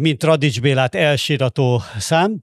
[0.00, 2.42] mint Radics Bélát elsirató szám,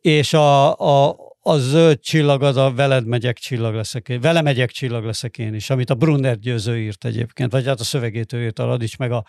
[0.00, 4.70] és a, a, a zöld csillag az a veled megyek csillag leszek én, vele megyek
[4.70, 8.44] csillag leszek én is, amit a Brunner győző írt egyébként, vagy hát a szövegét ő
[8.44, 9.24] írt a Radics, meg a,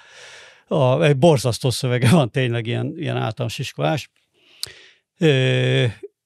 [0.68, 4.10] a, egy borzasztó szövege van tényleg ilyen, ilyen általános iskolás.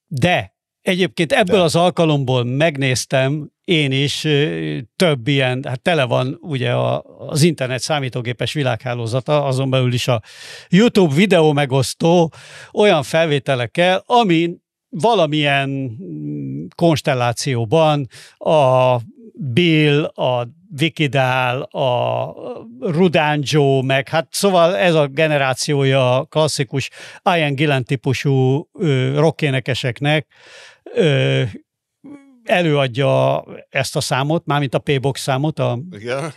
[0.07, 0.56] De
[0.87, 1.63] Egyébként ebből De.
[1.63, 4.27] az alkalomból megnéztem én is
[4.95, 10.21] több ilyen, hát tele van ugye a, az internet számítógépes világhálózata, azon belül is a
[10.69, 12.31] YouTube videó megosztó
[12.73, 14.55] olyan felvételekkel, ami
[14.89, 15.97] valamilyen
[16.75, 18.07] konstellációban
[18.37, 18.95] a
[19.33, 22.33] Bill, a Vikidál, a
[22.79, 26.89] Rudán Joe, meg hát szóval ez a generációja klasszikus
[27.23, 28.67] Ian Gillen típusú
[29.15, 30.27] rockénekeseknek
[32.43, 36.33] előadja ezt a számot, mármint a P-box számot, a, Igen.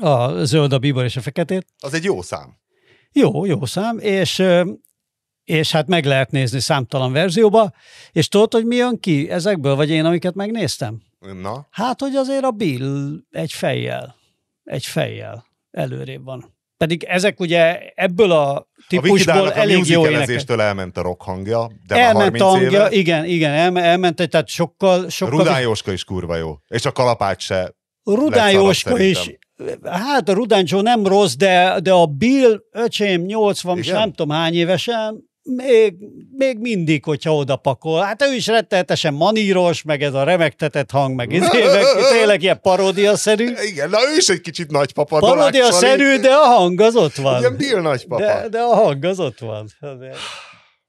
[0.00, 1.66] a zöld, a bíbor és a feketét.
[1.78, 2.56] Az egy jó szám.
[3.12, 4.42] Jó, jó szám, és
[5.44, 7.72] és hát meg lehet nézni számtalan verzióba,
[8.12, 11.02] és tudod, hogy mi jön ki ezekből, vagy én, amiket megnéztem?
[11.34, 11.66] Na?
[11.70, 14.14] Hát, hogy azért a Bill egy fejjel,
[14.64, 16.54] egy fejjel előrébb van.
[16.76, 20.58] Pedig ezek ugye ebből a típusból a elég jó énekek.
[20.58, 22.90] elment a rock hangja, de elment a hangja, éve.
[22.90, 25.08] igen, igen, el, elment, tehát sokkal...
[25.08, 27.74] sokkal Rudán Jóska is kurva jó, és a kalapács se
[28.04, 29.38] Rudán Jóska is,
[29.84, 33.94] hát a Rudán Joe nem rossz, de, de a Bill, öcsém, 80, igen?
[33.94, 35.94] nem tudom hány évesen, még,
[36.32, 38.02] még mindig, hogyha oda pakol.
[38.02, 41.84] Hát ő is rettenetesen maníros, meg ez a remektetett hang, meg, izé, meg
[42.18, 43.52] tényleg ilyen paródia-szerű.
[43.66, 45.18] Igen, na ő is egy kicsit nagypapa.
[45.18, 47.38] Paródia-szerű, de a hang az ott van.
[47.38, 48.22] Igen, Bill nagypapa.
[48.22, 49.68] De, de a hang az ott van.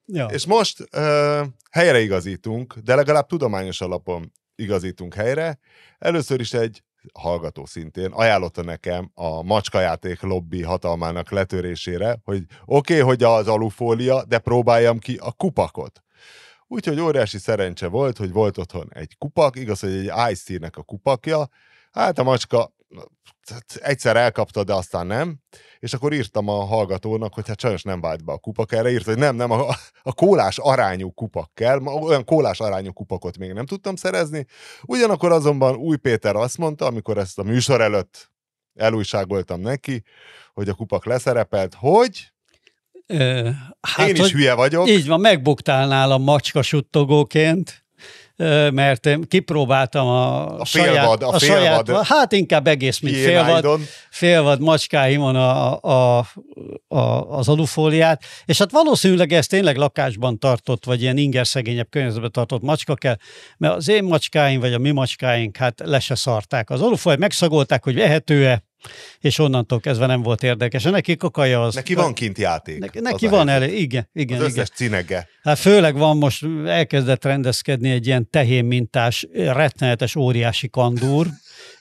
[0.05, 0.25] Ja.
[0.25, 5.59] És most uh, helyre igazítunk, de legalább tudományos alapon igazítunk helyre.
[5.99, 6.83] Először is egy
[7.13, 14.25] hallgató szintén ajánlotta nekem a macskajáték lobby hatalmának letörésére, hogy oké, okay, hogy az alufólia,
[14.25, 16.03] de próbáljam ki a kupakot.
[16.67, 21.47] Úgyhogy óriási szerencse volt, hogy volt otthon egy kupak, igaz, hogy egy ice a kupakja,
[21.91, 22.73] hát a macska
[23.79, 25.39] egyszer elkapta, de aztán nem,
[25.79, 28.89] és akkor írtam a hallgatónak, hogy hát sajnos nem vált be a kupak, erre.
[28.89, 29.67] Írt, hogy nem, nem, a,
[30.03, 34.45] a kólás arányú kupak kell, olyan kólás arányú kupakot még nem tudtam szerezni,
[34.83, 38.31] ugyanakkor azonban Új Péter azt mondta, amikor ezt a műsor előtt
[38.75, 40.03] elújságoltam neki,
[40.53, 42.31] hogy a kupak leszerepelt, hogy?
[43.05, 43.49] Ö,
[43.81, 44.87] hát, Én is hülye vagyok.
[44.87, 47.86] Így van, megbuktál nálam macska suttogóként
[48.71, 53.79] mert kipróbáltam a, a saját, a, a saját, hát inkább egész, mint félvad,
[54.09, 56.25] félvad macskáimon a, a,
[56.87, 56.97] a,
[57.37, 62.61] az alufóliát, és hát valószínűleg ez tényleg lakásban tartott, vagy ilyen inger szegényebb környezetben tartott
[62.61, 63.15] macska kell,
[63.57, 66.69] mert az én macskáim, vagy a mi macskáink, hát le se szarták.
[66.69, 68.63] Az alufóliát megszagolták, hogy vehető-e,
[69.19, 70.83] és onnantól kezdve nem volt érdekes.
[70.83, 71.75] Neki kakaja az...
[71.75, 72.79] Neki van kint játék.
[72.79, 74.37] Neki, neki van elég, igen, igen.
[74.37, 74.67] Az összes igen.
[74.75, 75.27] cinege.
[75.43, 81.27] Hát főleg van most, elkezdett rendezkedni egy ilyen tehén mintás, rettenetes, óriási kandúr,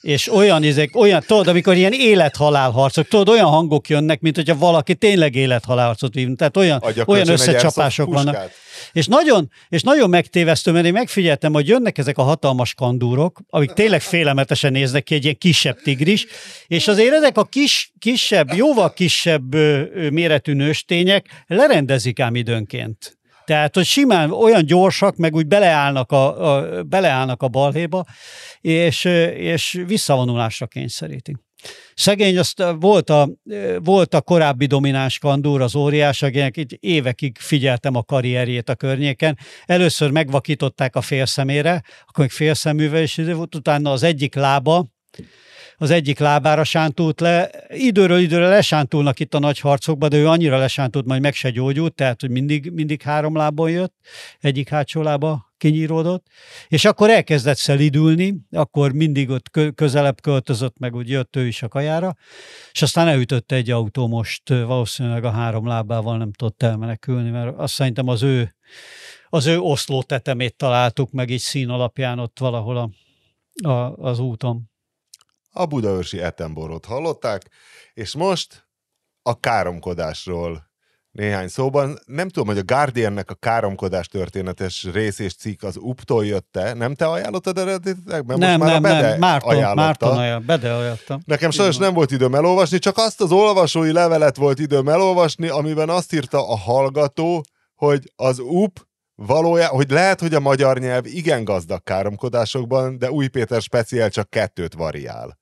[0.06, 4.58] és olyan izék, olyan, tudod, amikor ilyen élethalál harcok, tudod, olyan hangok jönnek, mint hogyha
[4.58, 8.50] valaki tényleg élethalál harcot vívna, tehát olyan, olyan összecsapások vannak.
[8.92, 13.72] És nagyon, és nagyon megtévesztő, mert én megfigyeltem, hogy jönnek ezek a hatalmas kandúrok, amik
[13.72, 16.26] tényleg félelmetesen néznek ki, egy ilyen kisebb tigris,
[16.66, 19.54] és azért ezek a kis, kisebb, jóval kisebb
[20.10, 23.16] méretű nőstények lerendezik ám időnként.
[23.46, 28.04] Tehát, hogy simán olyan gyorsak, meg úgy beleállnak a, a, beleállnak a balhéba,
[28.60, 31.36] és, és visszavonulásra kényszerítik.
[31.94, 33.28] Szegény, azt volt a,
[33.78, 39.38] volt a korábbi domináns kandúr, az óriás, akinek itt évekig figyeltem a karrierjét a környéken.
[39.64, 44.86] Először megvakították a félszemére, akkor még félszeművel volt, utána az egyik lába,
[45.76, 47.50] az egyik lábára sántult le.
[47.68, 51.94] Időről időre lesántulnak itt a nagy harcokba, de ő annyira lesántult, majd meg se gyógyult,
[51.94, 53.94] tehát hogy mindig, mindig három lábon jött,
[54.40, 56.26] egyik hátsó lába kinyíródott,
[56.68, 61.68] és akkor elkezdett szelidülni, akkor mindig ott közelebb költözött, meg úgy jött ő is a
[61.68, 62.16] kajára,
[62.72, 67.74] és aztán elütötte egy autó most, valószínűleg a három lábával nem tudott elmenekülni, mert azt
[67.74, 68.54] szerintem az ő,
[69.28, 72.90] az ő oszló tetemét találtuk meg így szín alapján ott valahol a,
[73.68, 74.70] a, az úton
[75.56, 77.42] a budaörsi Etenborot hallották,
[77.94, 78.68] és most
[79.22, 80.66] a káromkodásról
[81.16, 81.98] néhány szóban.
[82.06, 86.74] Nem tudom, hogy a Guardiannek a káromkodás történetes rész és cikk az UP-tól jött-e.
[86.74, 88.26] Nem te ajánlottad eredetileg?
[88.26, 89.18] Mert nem, most már nem, a Bede nem.
[89.18, 89.82] Márton, ajánlotta.
[89.82, 91.20] Márton ajánl, Bede ajánlotta.
[91.24, 95.88] Nekem sajnos nem volt időm elolvasni, csak azt az olvasói levelet volt időm elolvasni, amiben
[95.88, 97.44] azt írta a hallgató,
[97.74, 103.26] hogy az UP valójában, hogy lehet, hogy a magyar nyelv igen gazdag káromkodásokban, de Új
[103.26, 105.38] Péter speciál csak kettőt variál.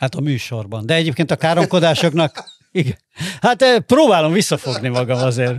[0.00, 0.86] Hát a műsorban.
[0.86, 2.44] De egyébként a káromkodásoknak...
[2.72, 2.98] Igen.
[3.40, 5.58] Hát eh, próbálom visszafogni magam azért.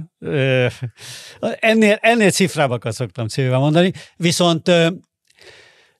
[1.59, 3.93] Ennél, ennél cifrábakat szoktam célva mondani.
[4.15, 4.71] Viszont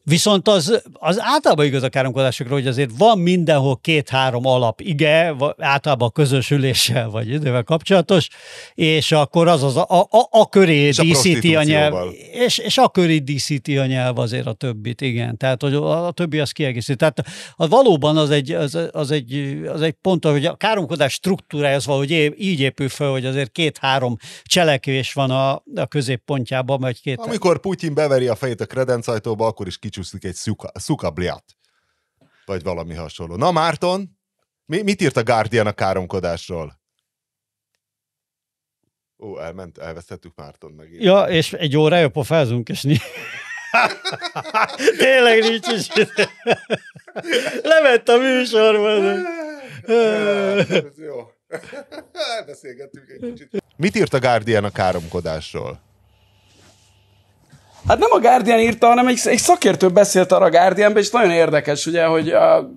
[0.03, 6.07] Viszont az, az általában igaz a káromkodásokra, hogy azért van mindenhol két-három alap ige, általában
[6.07, 8.27] a közösüléssel vagy idővel kapcsolatos,
[8.73, 11.93] és akkor az az a, a, a, köré és díszíti a, a nyelv,
[12.31, 15.37] és, és a köré díszíti a nyelv azért a többit, igen.
[15.37, 16.97] Tehát, hogy a, a többi az kiegészít.
[16.97, 17.23] Tehát
[17.55, 21.85] az valóban az egy, az, az egy, az egy pont, hogy a káromkodás struktúrája az
[21.85, 27.19] valahogy így épül fel, hogy azért két-három cselekvés van a, a középpontjában, vagy két...
[27.19, 31.43] Amikor Putyin beveri a fejét a kredencajtóba, akkor is kicsúszik egy szuka, szukabliat.
[32.45, 33.35] Vagy valami hasonló.
[33.35, 34.19] Na, Márton,
[34.65, 36.79] mi, mit írt a Guardian a káromkodásról?
[39.19, 40.93] Ó, elment, elvesztettük Márton meg.
[40.93, 42.97] Ja, és egy órája pofázunk, és ni...
[44.97, 45.87] Tényleg nincs is.
[47.61, 49.25] Lement a műsorban.
[50.69, 51.31] Ez jó.
[52.37, 53.63] Elbeszélgettünk egy kicsit.
[53.77, 55.90] Mit írt a Guardian a káromkodásról?
[57.87, 61.31] Hát nem a Guardian írta, hanem egy, egy szakértő beszélt arra a Guardianbe, és nagyon
[61.31, 62.69] érdekes, ugye, hogy a,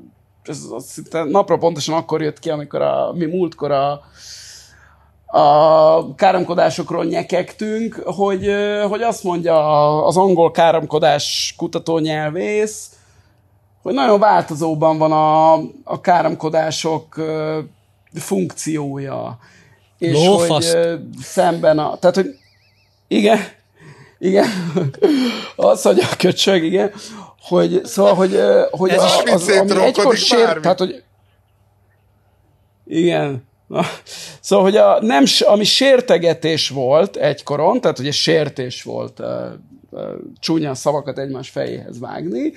[0.44, 4.02] ez szinte napra pontosan akkor jött ki, amikor a, mi múltkor a,
[5.38, 8.50] a káromkodásokról nyekegtünk, hogy,
[8.88, 9.57] hogy azt mondja
[10.07, 12.88] az angol káromkodás kutató nyelvész,
[13.82, 15.52] hogy nagyon változóban van a,
[15.84, 17.20] a káromkodások
[18.14, 19.38] funkciója.
[19.98, 20.72] És Lófaszt.
[20.72, 21.96] hogy szemben a...
[21.98, 22.38] Tehát, hogy
[23.09, 23.38] igen,
[24.25, 24.72] igen,
[25.57, 26.93] az, hogy a köcsög, igen,
[27.41, 31.03] hogy szóval, hogy, hogy Ez a, az, ami egykor sér, tehát, hogy
[32.87, 33.83] igen, Na,
[34.41, 39.29] szóval, hogy a, nem, ami sértegetés volt egykoron, tehát egy sértés volt uh,
[39.91, 40.01] uh,
[40.39, 42.53] csúnya szavakat egymás fejéhez vágni,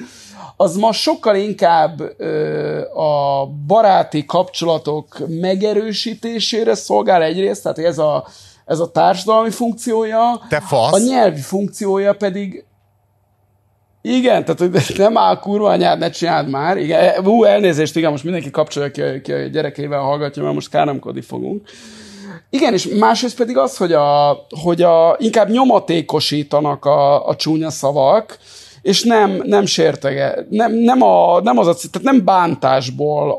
[0.57, 8.27] az ma sokkal inkább uh, a baráti kapcsolatok megerősítésére szolgál egyrészt, tehát ez a
[8.67, 10.41] ez a társadalmi funkciója.
[10.49, 10.93] Te fasz.
[10.93, 12.65] A nyelvi funkciója pedig
[14.01, 16.77] igen, tehát hogy nem áll kurva anyád, ne csináld már.
[16.77, 21.21] Igen, ú, elnézést, igen, most mindenki kapcsolja ki, ki a gyerekével hallgatja, mert most káromkodni
[21.21, 21.69] fogunk.
[22.49, 28.37] Igen, és másrészt pedig az, hogy, a, hogy a, inkább nyomatékosítanak a, a csúnya szavak,
[28.81, 33.37] és nem, nem sértege, nem, nem, a, nem az a, tehát nem bántásból,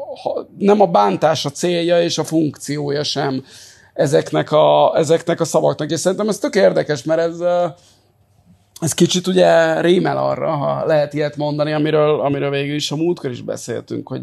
[0.59, 3.45] nem a bántás a célja és a funkciója sem
[3.99, 5.91] ezeknek a, ezeknek a szavaknak.
[5.91, 7.41] És szerintem ez tök érdekes, mert ez,
[8.81, 13.31] ez kicsit ugye rémel arra, ha lehet ilyet mondani, amiről, amiről végül is a múltkor
[13.31, 14.23] is beszéltünk, hogy,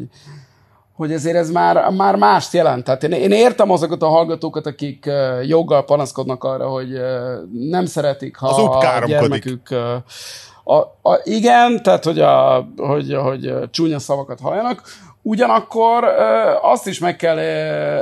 [0.93, 2.83] hogy ezért ez már, már mást jelent.
[2.83, 5.09] Tehát én, én értem azokat a hallgatókat, akik
[5.45, 6.89] joggal panaszkodnak arra, hogy
[7.51, 9.69] nem szeretik, ha a gyermekük...
[10.67, 10.75] A,
[11.09, 14.81] a, igen, tehát hogy, a, hogy, hogy csúnya szavakat halljanak.
[15.27, 16.03] Ugyanakkor
[16.61, 17.39] azt is meg kell,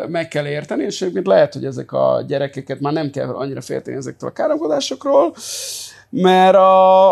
[0.07, 3.97] meg kell érteni, és egyébként lehet, hogy ezek a gyerekeket már nem kell annyira félteni
[3.97, 5.33] ezektől a káromkodásokról,
[6.09, 6.57] mert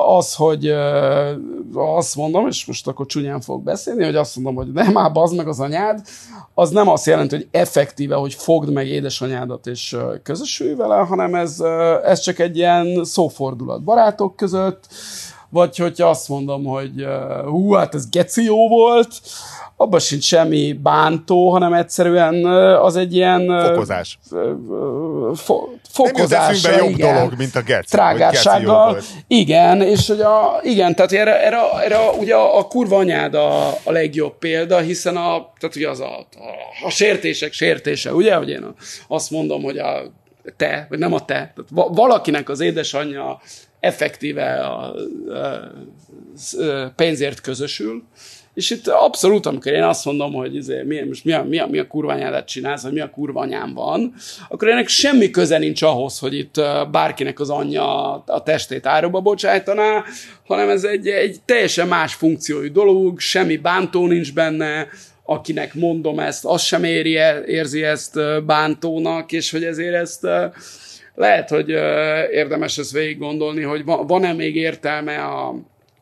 [0.07, 0.67] az, hogy
[1.73, 5.35] azt mondom, és most akkor csúnyán fogok beszélni, hogy azt mondom, hogy nem már bazd
[5.35, 6.01] meg az anyád,
[6.53, 11.59] az nem azt jelenti, hogy effektíve, hogy fogd meg édesanyádat és közösülj vele, hanem ez,
[12.03, 14.87] ez csak egy ilyen szófordulat barátok között,
[15.49, 17.05] vagy hogyha azt mondom, hogy
[17.45, 19.21] hú, hát ez geci jó volt,
[19.81, 23.65] abban sincs semmi bántó, hanem egyszerűen az egy ilyen...
[23.65, 24.19] Fokozás.
[25.35, 26.61] Fo, fokozás.
[26.61, 27.95] Nem jobb igen, dolog, mint a geci.
[27.95, 28.97] Trágársággal.
[29.27, 33.67] Igen, és hogy a, igen, tehát erre, erre, erre ugye a, a kurva anyád a,
[33.67, 38.49] a legjobb példa, hiszen a, tehát ugye az a, a, a sértések sértése, ugye, hogy
[38.49, 38.65] én
[39.07, 40.01] azt mondom, hogy a
[40.57, 43.41] te, vagy nem a te, tehát valakinek az édesanyja
[43.79, 44.93] effektíve a,
[45.29, 45.37] a,
[46.63, 48.03] a pénzért közösül,
[48.53, 51.67] és itt abszolút, amikor én azt mondom, hogy izé, mi, most mi a, mi, a,
[51.67, 54.13] mi a kurványádat csinálsz, vagy mi a kurvanyám van,
[54.49, 60.03] akkor ennek semmi köze nincs ahhoz, hogy itt bárkinek az anyja a testét áróba bocsájtaná,
[60.47, 64.87] hanem ez egy, egy teljesen más funkciójú dolog, semmi bántó nincs benne,
[65.23, 70.27] akinek mondom ezt, az sem éri, érzi ezt bántónak, és hogy ezért ezt
[71.15, 71.69] lehet, hogy
[72.31, 75.47] érdemes ezt végig gondolni, hogy van-e még értelme a,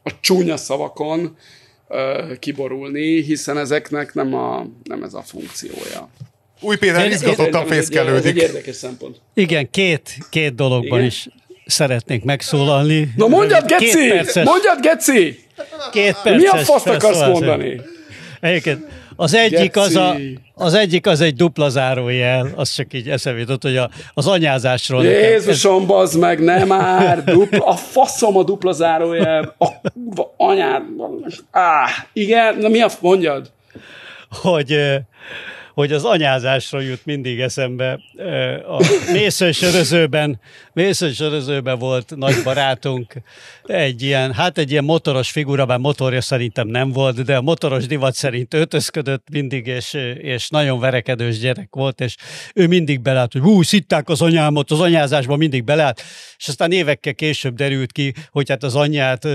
[0.04, 1.38] a csúnya szavakon,
[2.40, 6.10] kiborulni, hiszen ezeknek nem, a, nem ez a funkciója.
[6.62, 8.26] Új Péter izgatottan fészkelődik.
[8.26, 9.18] Ez egy érdekes szempont.
[9.34, 11.06] Igen, két, két dologban Igen?
[11.06, 11.28] is
[11.66, 13.14] szeretnék megszólalni.
[13.16, 14.08] Na mondjad, Geci!
[14.08, 15.40] Perces, mondjad, Geci!
[15.92, 17.82] Két perces Mi a faszt akarsz mondani?
[18.40, 18.86] Egyébként
[19.20, 20.16] az egyik az, a,
[20.54, 25.04] az egyik az egy dupla zárójel, az csak így eszembe jutott, hogy a, az anyázásról.
[25.04, 25.88] Jézusom, ez...
[25.88, 30.84] bazd meg, nem már, dupla, a faszom a dupla zárójel, a kurva anyád,
[31.52, 33.52] áh, igen, na mi a, mondjad?
[34.30, 34.78] Hogy,
[35.80, 38.00] hogy az anyázásra jut mindig eszembe.
[38.68, 40.40] A mészősörözőben,
[40.74, 43.14] mészősörözőben volt nagy barátunk,
[43.64, 47.86] egy ilyen, hát egy ilyen motoros figura, bár motorja szerintem nem volt, de a motoros
[47.86, 52.16] divat szerint öltözködött mindig, és, és nagyon verekedős gyerek volt, és
[52.54, 56.02] ő mindig beleállt, hogy hú, szitták az anyámot, az anyázásban mindig beleállt,
[56.38, 59.28] és aztán évekkel később derült ki, hogy hát az anyját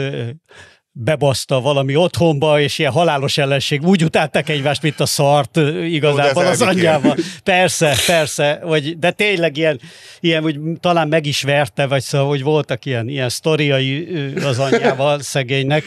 [0.97, 6.63] bebaszta valami otthonba, és ilyen halálos ellenség, úgy utálták egymást, mint a szart igazából az
[6.63, 7.17] anyjával.
[7.45, 9.81] Persze, persze, vagy, de tényleg ilyen,
[10.21, 15.21] ilyen hogy talán meg is verte, vagy szóval, hogy voltak ilyen, ilyen sztoriai az anyjával
[15.35, 15.85] szegénynek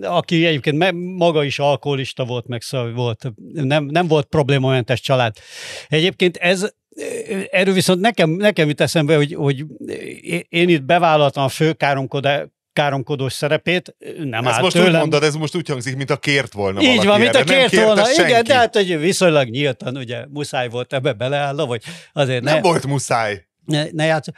[0.00, 5.36] aki egyébként maga is alkoholista volt, meg szóval volt, nem, nem volt problémamentes család.
[5.88, 6.70] Egyébként ez
[7.50, 9.64] Erről viszont nekem, nekem jut eszembe, hogy, hogy
[10.48, 12.46] én itt bevállaltam a főkáromkodás,
[12.78, 14.92] káromkodós szerepét, nem ez áll most tőlem.
[14.92, 17.74] úgy mondod, ez most úgy hangzik, mint a kért volna Így van, mint a kért
[17.74, 18.30] volna, senki.
[18.30, 22.60] igen, de hát hogy viszonylag nyíltan, ugye muszáj volt ebbe beleállna, vagy azért Nem ne,
[22.60, 23.46] volt muszáj.
[23.64, 24.28] ne, ne játsz.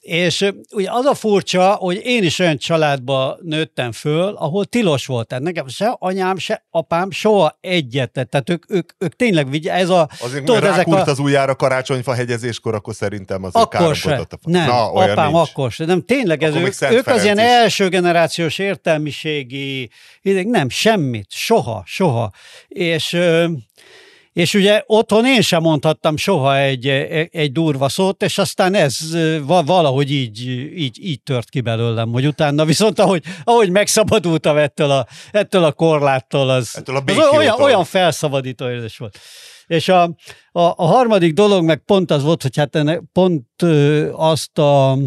[0.00, 5.26] És ugye az a furcsa, hogy én is olyan családba nőttem föl, ahol tilos volt.
[5.26, 8.10] Tehát nekem se anyám, se apám soha egyet.
[8.10, 10.08] Tehát ők, ők, ők tényleg, vigye, ez a...
[10.20, 11.04] Azért, tudod, ezek a...
[11.04, 14.26] az ujjára karácsonyfa hegyezéskor, akkor szerintem az akkor se.
[14.42, 15.48] Nem, Na, olyan apám nincs.
[15.48, 15.84] akkor se.
[15.84, 19.90] Nem, tényleg ez, ők, ők az ilyen első generációs értelmiségi,
[20.22, 22.30] nem, semmit, soha, soha.
[22.68, 23.18] És
[24.32, 26.86] és ugye otthon én sem mondhattam soha egy,
[27.30, 28.98] egy durva szót, és aztán ez
[29.44, 35.06] valahogy így, így, így tört ki belőlem, hogy utána viszont ahogy, ahogy megszabadultam ettől a,
[35.30, 39.18] ettől a korláttól, az, ettől a az olyan, olyan felszabadító érzés volt.
[39.66, 40.02] És a,
[40.52, 43.62] a, a harmadik dolog meg pont az volt, hogy hát ennek pont
[44.12, 44.98] azt a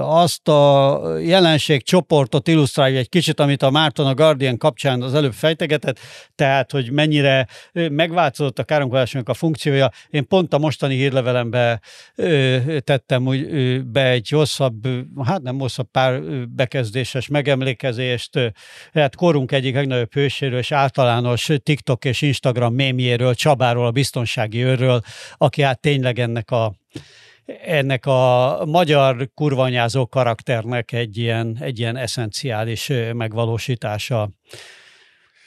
[0.00, 5.98] azt a jelenségcsoportot illusztrálja egy kicsit, amit a Márton a Guardian kapcsán az előbb fejtegetett,
[6.34, 9.90] tehát, hogy mennyire megváltozott a káromkodásnak a funkciója.
[10.10, 11.80] Én pont a mostani hírlevelembe
[12.78, 14.88] tettem úgy, be egy hosszabb,
[15.24, 18.52] hát nem hosszabb, pár bekezdéses megemlékezést,
[18.92, 25.00] hát korunk egyik legnagyobb hőséről és általános TikTok és Instagram mémjéről, Csabáról, a biztonsági őrről,
[25.36, 26.74] aki hát tényleg ennek a
[27.64, 34.30] ennek a magyar kurvanyázó karakternek egy ilyen, egy ilyen eszenciális megvalósítása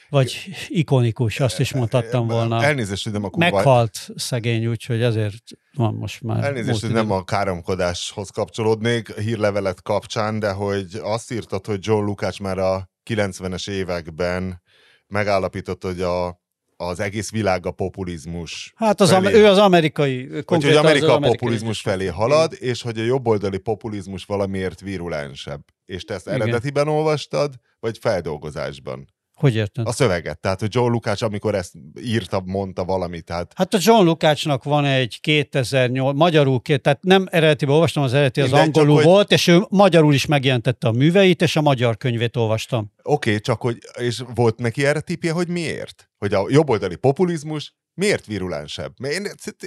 [0.08, 2.62] vagy ikonikus, azt is mondhattam volna.
[2.64, 3.50] Elnézést, hogy nem a kurva...
[3.50, 5.42] Meghalt szegény, úgyhogy ezért
[5.72, 6.44] van most már...
[6.44, 12.40] Elnézést, hogy nem a káromkodáshoz kapcsolódnék hírlevelet kapcsán, de hogy azt írtad, hogy John Lukács
[12.40, 14.62] már a 90-es években
[15.06, 16.40] megállapított, hogy a
[16.76, 19.34] az egész világ a populizmus Hát az felé.
[19.34, 24.24] ő az amerikai, hogy Amerika az a populizmus felé halad, és hogy a jobboldali populizmus
[24.24, 25.64] valamiért virulensebb.
[25.84, 26.96] És te ezt eredetiben Igen.
[26.98, 29.08] olvastad, vagy feldolgozásban?
[29.36, 29.86] Hogy érted?
[29.86, 30.40] A szöveget.
[30.40, 33.24] Tehát, hogy John Lukács, amikor ezt írta, mondta valamit.
[33.24, 33.52] Tehát...
[33.54, 38.48] Hát a John Lukácsnak van egy 2008, magyarul, tehát nem eredetiben olvastam, az eredeti az
[38.48, 39.36] Igen, angolul csak, volt, hogy...
[39.36, 42.92] és ő magyarul is megjelentette a műveit, és a magyar könyvét olvastam.
[43.02, 46.10] Oké, okay, csak hogy, és volt neki erre tipje, hogy miért?
[46.18, 48.92] Hogy a jobboldali populizmus miért virulensebb?
[49.04, 49.26] Én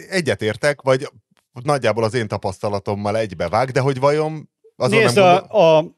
[0.09, 1.09] egyetértek, vagy
[1.63, 5.47] nagyjából az én tapasztalatommal egybevág, de hogy vajon azon Nézd, nem gondol...
[5.49, 5.97] a, a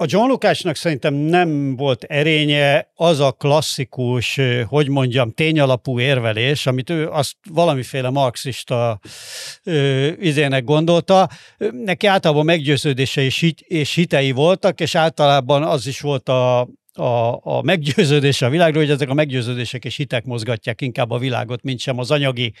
[0.00, 6.90] a John Lucasnak szerintem nem volt erénye az a klasszikus, hogy mondjam, tényalapú érvelés, amit
[6.90, 9.00] ő azt valamiféle marxista
[9.64, 11.28] ö, izének gondolta.
[11.84, 16.60] Neki általában meggyőződése és, hit, és hitei voltak, és általában az is volt a,
[16.92, 21.62] a, a meggyőződése a világról, hogy ezek a meggyőződések és hitek mozgatják inkább a világot,
[21.62, 22.52] mint sem az anyagi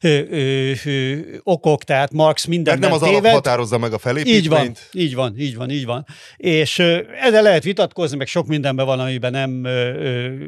[0.00, 3.18] ö, ö, ö, okok, tehát Marx minden nem az téved.
[3.18, 4.38] alap határozza meg a felépítményt.
[4.42, 6.04] Így van, így van, így van, így van.
[6.36, 10.44] És ö, ezzel lehet vitatkozni, meg sok mindenben van, amiben nem ö, ö,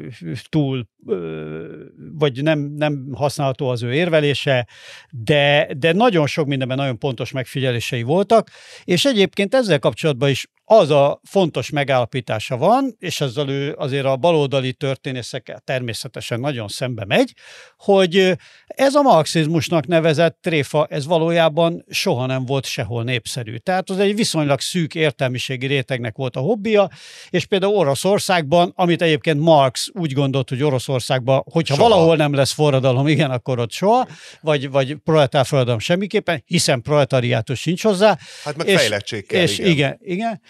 [0.49, 1.65] túl, ö,
[2.13, 4.67] vagy nem, nem használható az ő érvelése,
[5.09, 8.49] de, de nagyon sok mindenben nagyon pontos megfigyelései voltak,
[8.83, 14.17] és egyébként ezzel kapcsolatban is az a fontos megállapítása van, és ezzel ő azért a
[14.17, 17.33] baloldali történészekkel természetesen nagyon szembe megy,
[17.77, 19.01] hogy ez a
[19.41, 23.55] marxizmusnak nevezett tréfa, ez valójában soha nem volt sehol népszerű.
[23.55, 26.89] Tehát az egy viszonylag szűk értelmiségi rétegnek volt a hobbija,
[27.29, 31.89] és például Oroszországban, amit egyébként Marx úgy gondolt, hogy Oroszországban, hogyha soha.
[31.89, 34.07] valahol nem lesz forradalom, igen, akkor ott soha,
[34.41, 38.17] vagy, vagy proletár forradalom semmiképpen, hiszen proletariátus sincs hozzá.
[38.43, 39.71] Hát meg és, fejlettség kell, és igen.
[39.71, 40.41] igen, igen.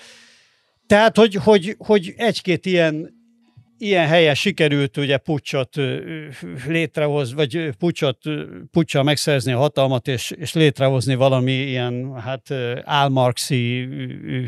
[0.88, 3.20] Tehát, hogy, hogy, hogy egy-két ilyen
[3.82, 5.76] ilyen helyen sikerült ugye pucsot
[6.68, 8.18] létrehoz, vagy pucsot,
[8.72, 12.52] pucsa megszerzni a hatalmat, és, és létrehozni valami ilyen hát
[12.84, 13.88] álmarxi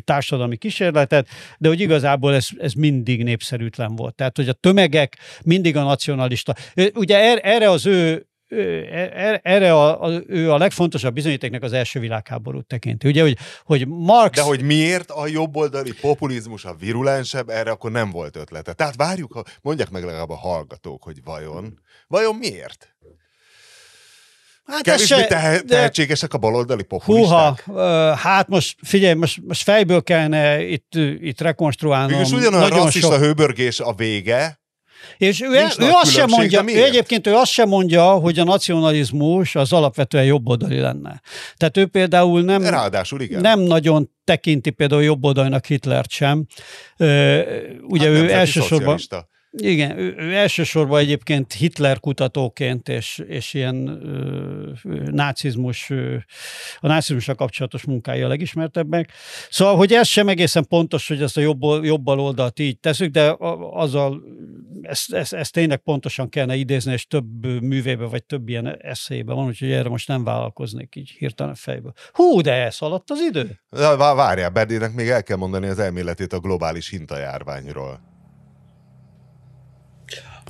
[0.03, 1.27] társadalmi kísérletet,
[1.57, 4.15] de hogy igazából ez, ez mindig népszerűtlen volt.
[4.15, 6.55] Tehát, hogy a tömegek mindig a nacionalista.
[6.93, 8.27] Ugye er, erre az ő
[8.57, 13.07] E, e, erre a, a, ő a legfontosabb bizonyítéknek az első világháborút tekinti.
[13.07, 14.35] Ugye, hogy, hogy Marx...
[14.37, 18.73] De hogy miért a jobboldali populizmus a virulensebb, erre akkor nem volt ötlete.
[18.73, 22.95] Tehát várjuk, mondják meg legalább a hallgatók, hogy vajon, vajon miért?
[24.65, 27.63] Hát Kevésbé se, te- tehetségesek a baloldali populisták?
[27.63, 32.17] Húha, hát most figyelj, most, most fejből kellene itt, itt rekonstruálnom.
[32.17, 33.21] Mégis ugyanolyan rasszista sok...
[33.21, 34.61] hőbörgés a vége,
[35.17, 35.47] és ő,
[35.79, 40.25] ő azt sem mondja, ő egyébként ő azt sem mondja, hogy a nacionalizmus az alapvetően
[40.25, 41.21] jobboldali lenne.
[41.57, 43.41] Tehát ő például nem, Ráadásul igen.
[43.41, 46.45] nem nagyon tekinti például jobboldalnak Hitlert sem.
[47.81, 48.97] Ugye hát ő elsősorban...
[48.97, 49.31] Szocialista.
[49.57, 54.71] Igen, ő, ő elsősorban egyébként Hitler kutatóként és, és ilyen ö,
[55.11, 56.15] nácizmus, ö,
[56.79, 59.11] a nácizmusra kapcsolatos munkája a legismertebbek.
[59.49, 63.35] Szóval, hogy ez sem egészen pontos, hogy ezt a jobb, jobb oldalt így teszük, de
[63.71, 64.21] azzal
[64.81, 69.45] ezt, ezt, ezt tényleg pontosan kellene idézni, és több művébe, vagy több ilyen eszébe van,
[69.45, 71.93] úgyhogy erre most nem vállalkoznék így hirtelen fejből.
[72.11, 73.59] Hú, de elszaladt az idő?
[73.97, 78.11] Várjál, Berdének még el kell mondani az elméletét a globális hintajárványról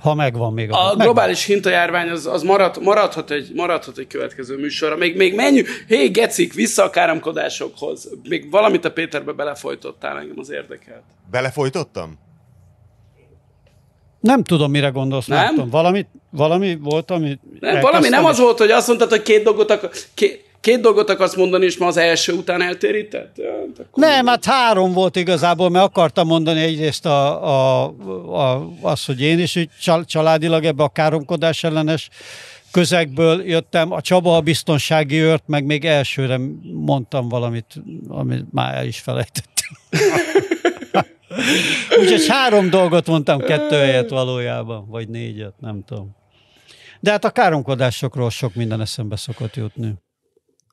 [0.03, 0.71] ha megvan még.
[0.71, 1.05] A, a megvan.
[1.05, 4.95] globális hintajárvány az, az marad, maradhat, egy, maradhat egy következő műsorra.
[4.95, 8.09] Még, még menjünk, hé, gecik, vissza a káromkodásokhoz.
[8.29, 11.03] Még valamit a Péterbe belefolytottál, engem az érdekelt.
[11.31, 12.19] Belefolytottam?
[14.19, 15.43] Nem tudom, mire gondolsz, nem?
[15.43, 15.69] nem tudom.
[15.69, 17.39] Valami, valami volt, ami...
[17.59, 21.09] Nem, valami nem az volt, hogy azt mondtad, hogy két dolgot akar, két, Két dolgot
[21.09, 23.37] akarsz mondani, és ma az első után eltérített?
[23.37, 27.83] Ja, hát nem, hát három volt igazából, mert akartam mondani egyrészt a, a,
[28.33, 29.59] a, az, hogy én is
[30.05, 32.09] családilag ebbe a káromkodás ellenes
[32.71, 36.39] közegből jöttem, a Csaba a biztonsági őrt, meg még elsőre
[36.73, 37.73] mondtam valamit,
[38.07, 39.77] amit már el is felejtettem.
[41.99, 46.15] Úgyhogy három dolgot mondtam kettő helyet valójában, vagy négyet, nem tudom.
[46.99, 49.93] De hát a káromkodásokról sok minden eszembe szokott jutni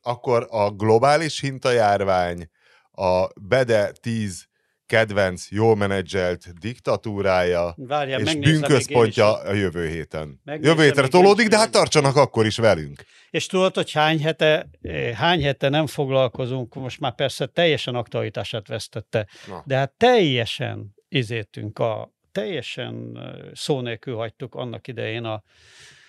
[0.03, 2.51] akkor a globális hintajárvány,
[2.92, 4.48] a Bede 10
[4.90, 10.40] kedvenc, jól menedzselt diktatúrája Várjál, és bűnközpontja a jövő héten.
[10.44, 13.05] Megnézem jövő hétre tolódik, de hát tartsanak akkor is velünk.
[13.30, 18.68] És tudod, hogy hány hete, eh, hány hete nem foglalkozunk, most már persze teljesen aktualitását
[18.68, 19.62] vesztette, Na.
[19.66, 25.42] de hát teljesen izétünk a, teljesen eh, szó nélkül hagytuk annak idején a,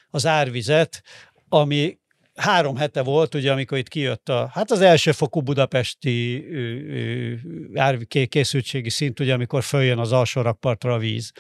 [0.09, 1.03] az árvizet,
[1.49, 1.99] ami
[2.41, 6.45] három hete volt, ugye, amikor itt kijött a, hát az elsőfokú budapesti
[8.29, 11.31] készültségi szint, ugye, amikor följön az alsó rakpartra a víz.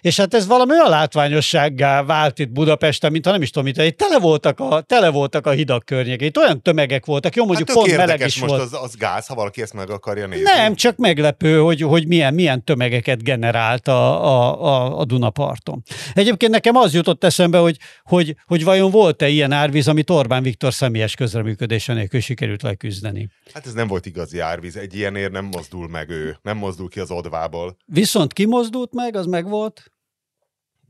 [0.00, 3.96] És hát ez valami olyan látványossággá vált itt Budapesten, mint ha nem is tudom, mint
[3.96, 6.26] tele voltak a, tele voltak a hidak környékén.
[6.26, 8.62] Itt olyan tömegek voltak, jó, mondjuk hát pont meleg is most volt.
[8.62, 10.42] Az, az gáz, ha valaki ezt meg akarja nézni.
[10.42, 15.82] Nem, csak meglepő, hogy, hogy milyen, milyen tömegeket generált a, a, a, a Dunaparton.
[16.14, 20.72] Egyébként nekem az jutott eszembe, hogy, hogy, hogy vajon volt-e ilyen árvíz, amit Orbán Viktor
[20.72, 23.28] személyes közreműködése nélkül sikerült leküzdeni.
[23.52, 27.00] Hát ez nem volt igazi árvíz, egy ilyenért nem mozdul meg ő, nem mozdul ki
[27.00, 27.76] az odvából.
[27.86, 29.87] Viszont kimozdult meg, az meg volt?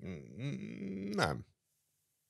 [0.07, 1.47] Mm, nem.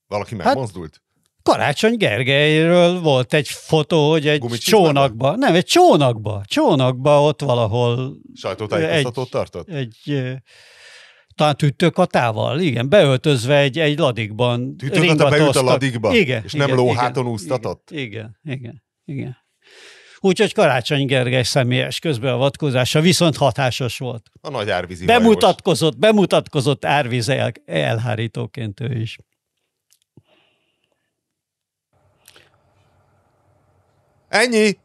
[0.07, 0.93] Valaki hát, megmozdult?
[0.93, 1.03] Hát,
[1.43, 8.17] Karácsony Gergelyről volt egy fotó, hogy egy csónakba, nem, egy csónakba, csónakba ott valahol.
[8.35, 9.69] Sajtótájékoztatót tartott?
[9.69, 10.23] Egy,
[11.35, 14.77] talán tüttőkatával, igen, beöltözve egy, egy ladikban.
[14.77, 16.15] Tüttőkata beült a ladikba?
[16.15, 16.45] Igen.
[16.45, 17.91] És igen, nem lóháton igen, úsztatott?
[17.91, 19.37] Igen, igen, igen.
[20.21, 24.23] Úgyhogy Karácsony Gergely személyes közbeavatkozása viszont hatásos volt.
[24.41, 26.15] A nagy árvízi Bemutatkozott, hajós.
[26.15, 29.17] bemutatkozott árvíz el, elhárítóként ő is.
[34.29, 34.79] Ennyi.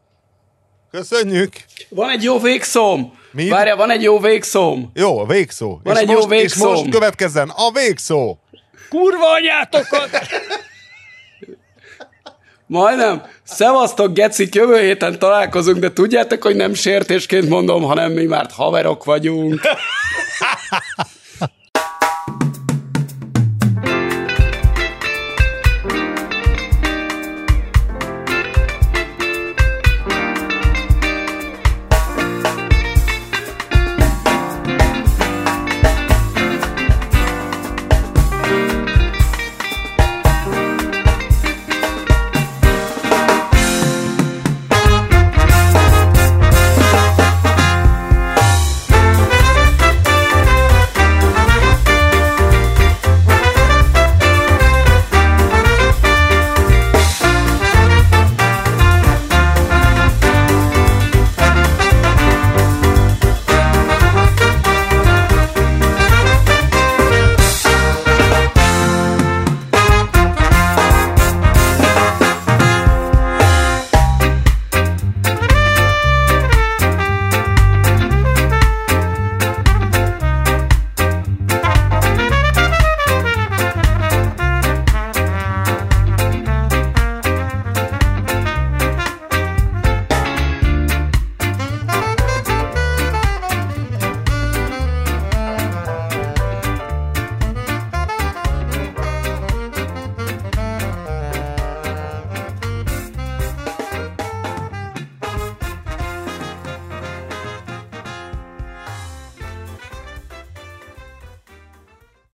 [0.90, 1.64] Köszönjük.
[1.88, 3.18] Van egy jó végszóm.
[3.32, 3.48] Mi?
[3.48, 4.90] Várja, van egy jó végszóm.
[4.94, 5.80] Jó, a végszó.
[5.82, 6.74] Van és egy most, jó végszóm.
[6.74, 8.38] És most következzen a végszó.
[8.88, 10.10] Kurva anyátokat!
[12.74, 13.22] Majdnem.
[13.42, 19.04] Szevasztok, gecik, jövő héten találkozunk, de tudjátok, hogy nem sértésként mondom, hanem mi már haverok
[19.04, 19.60] vagyunk.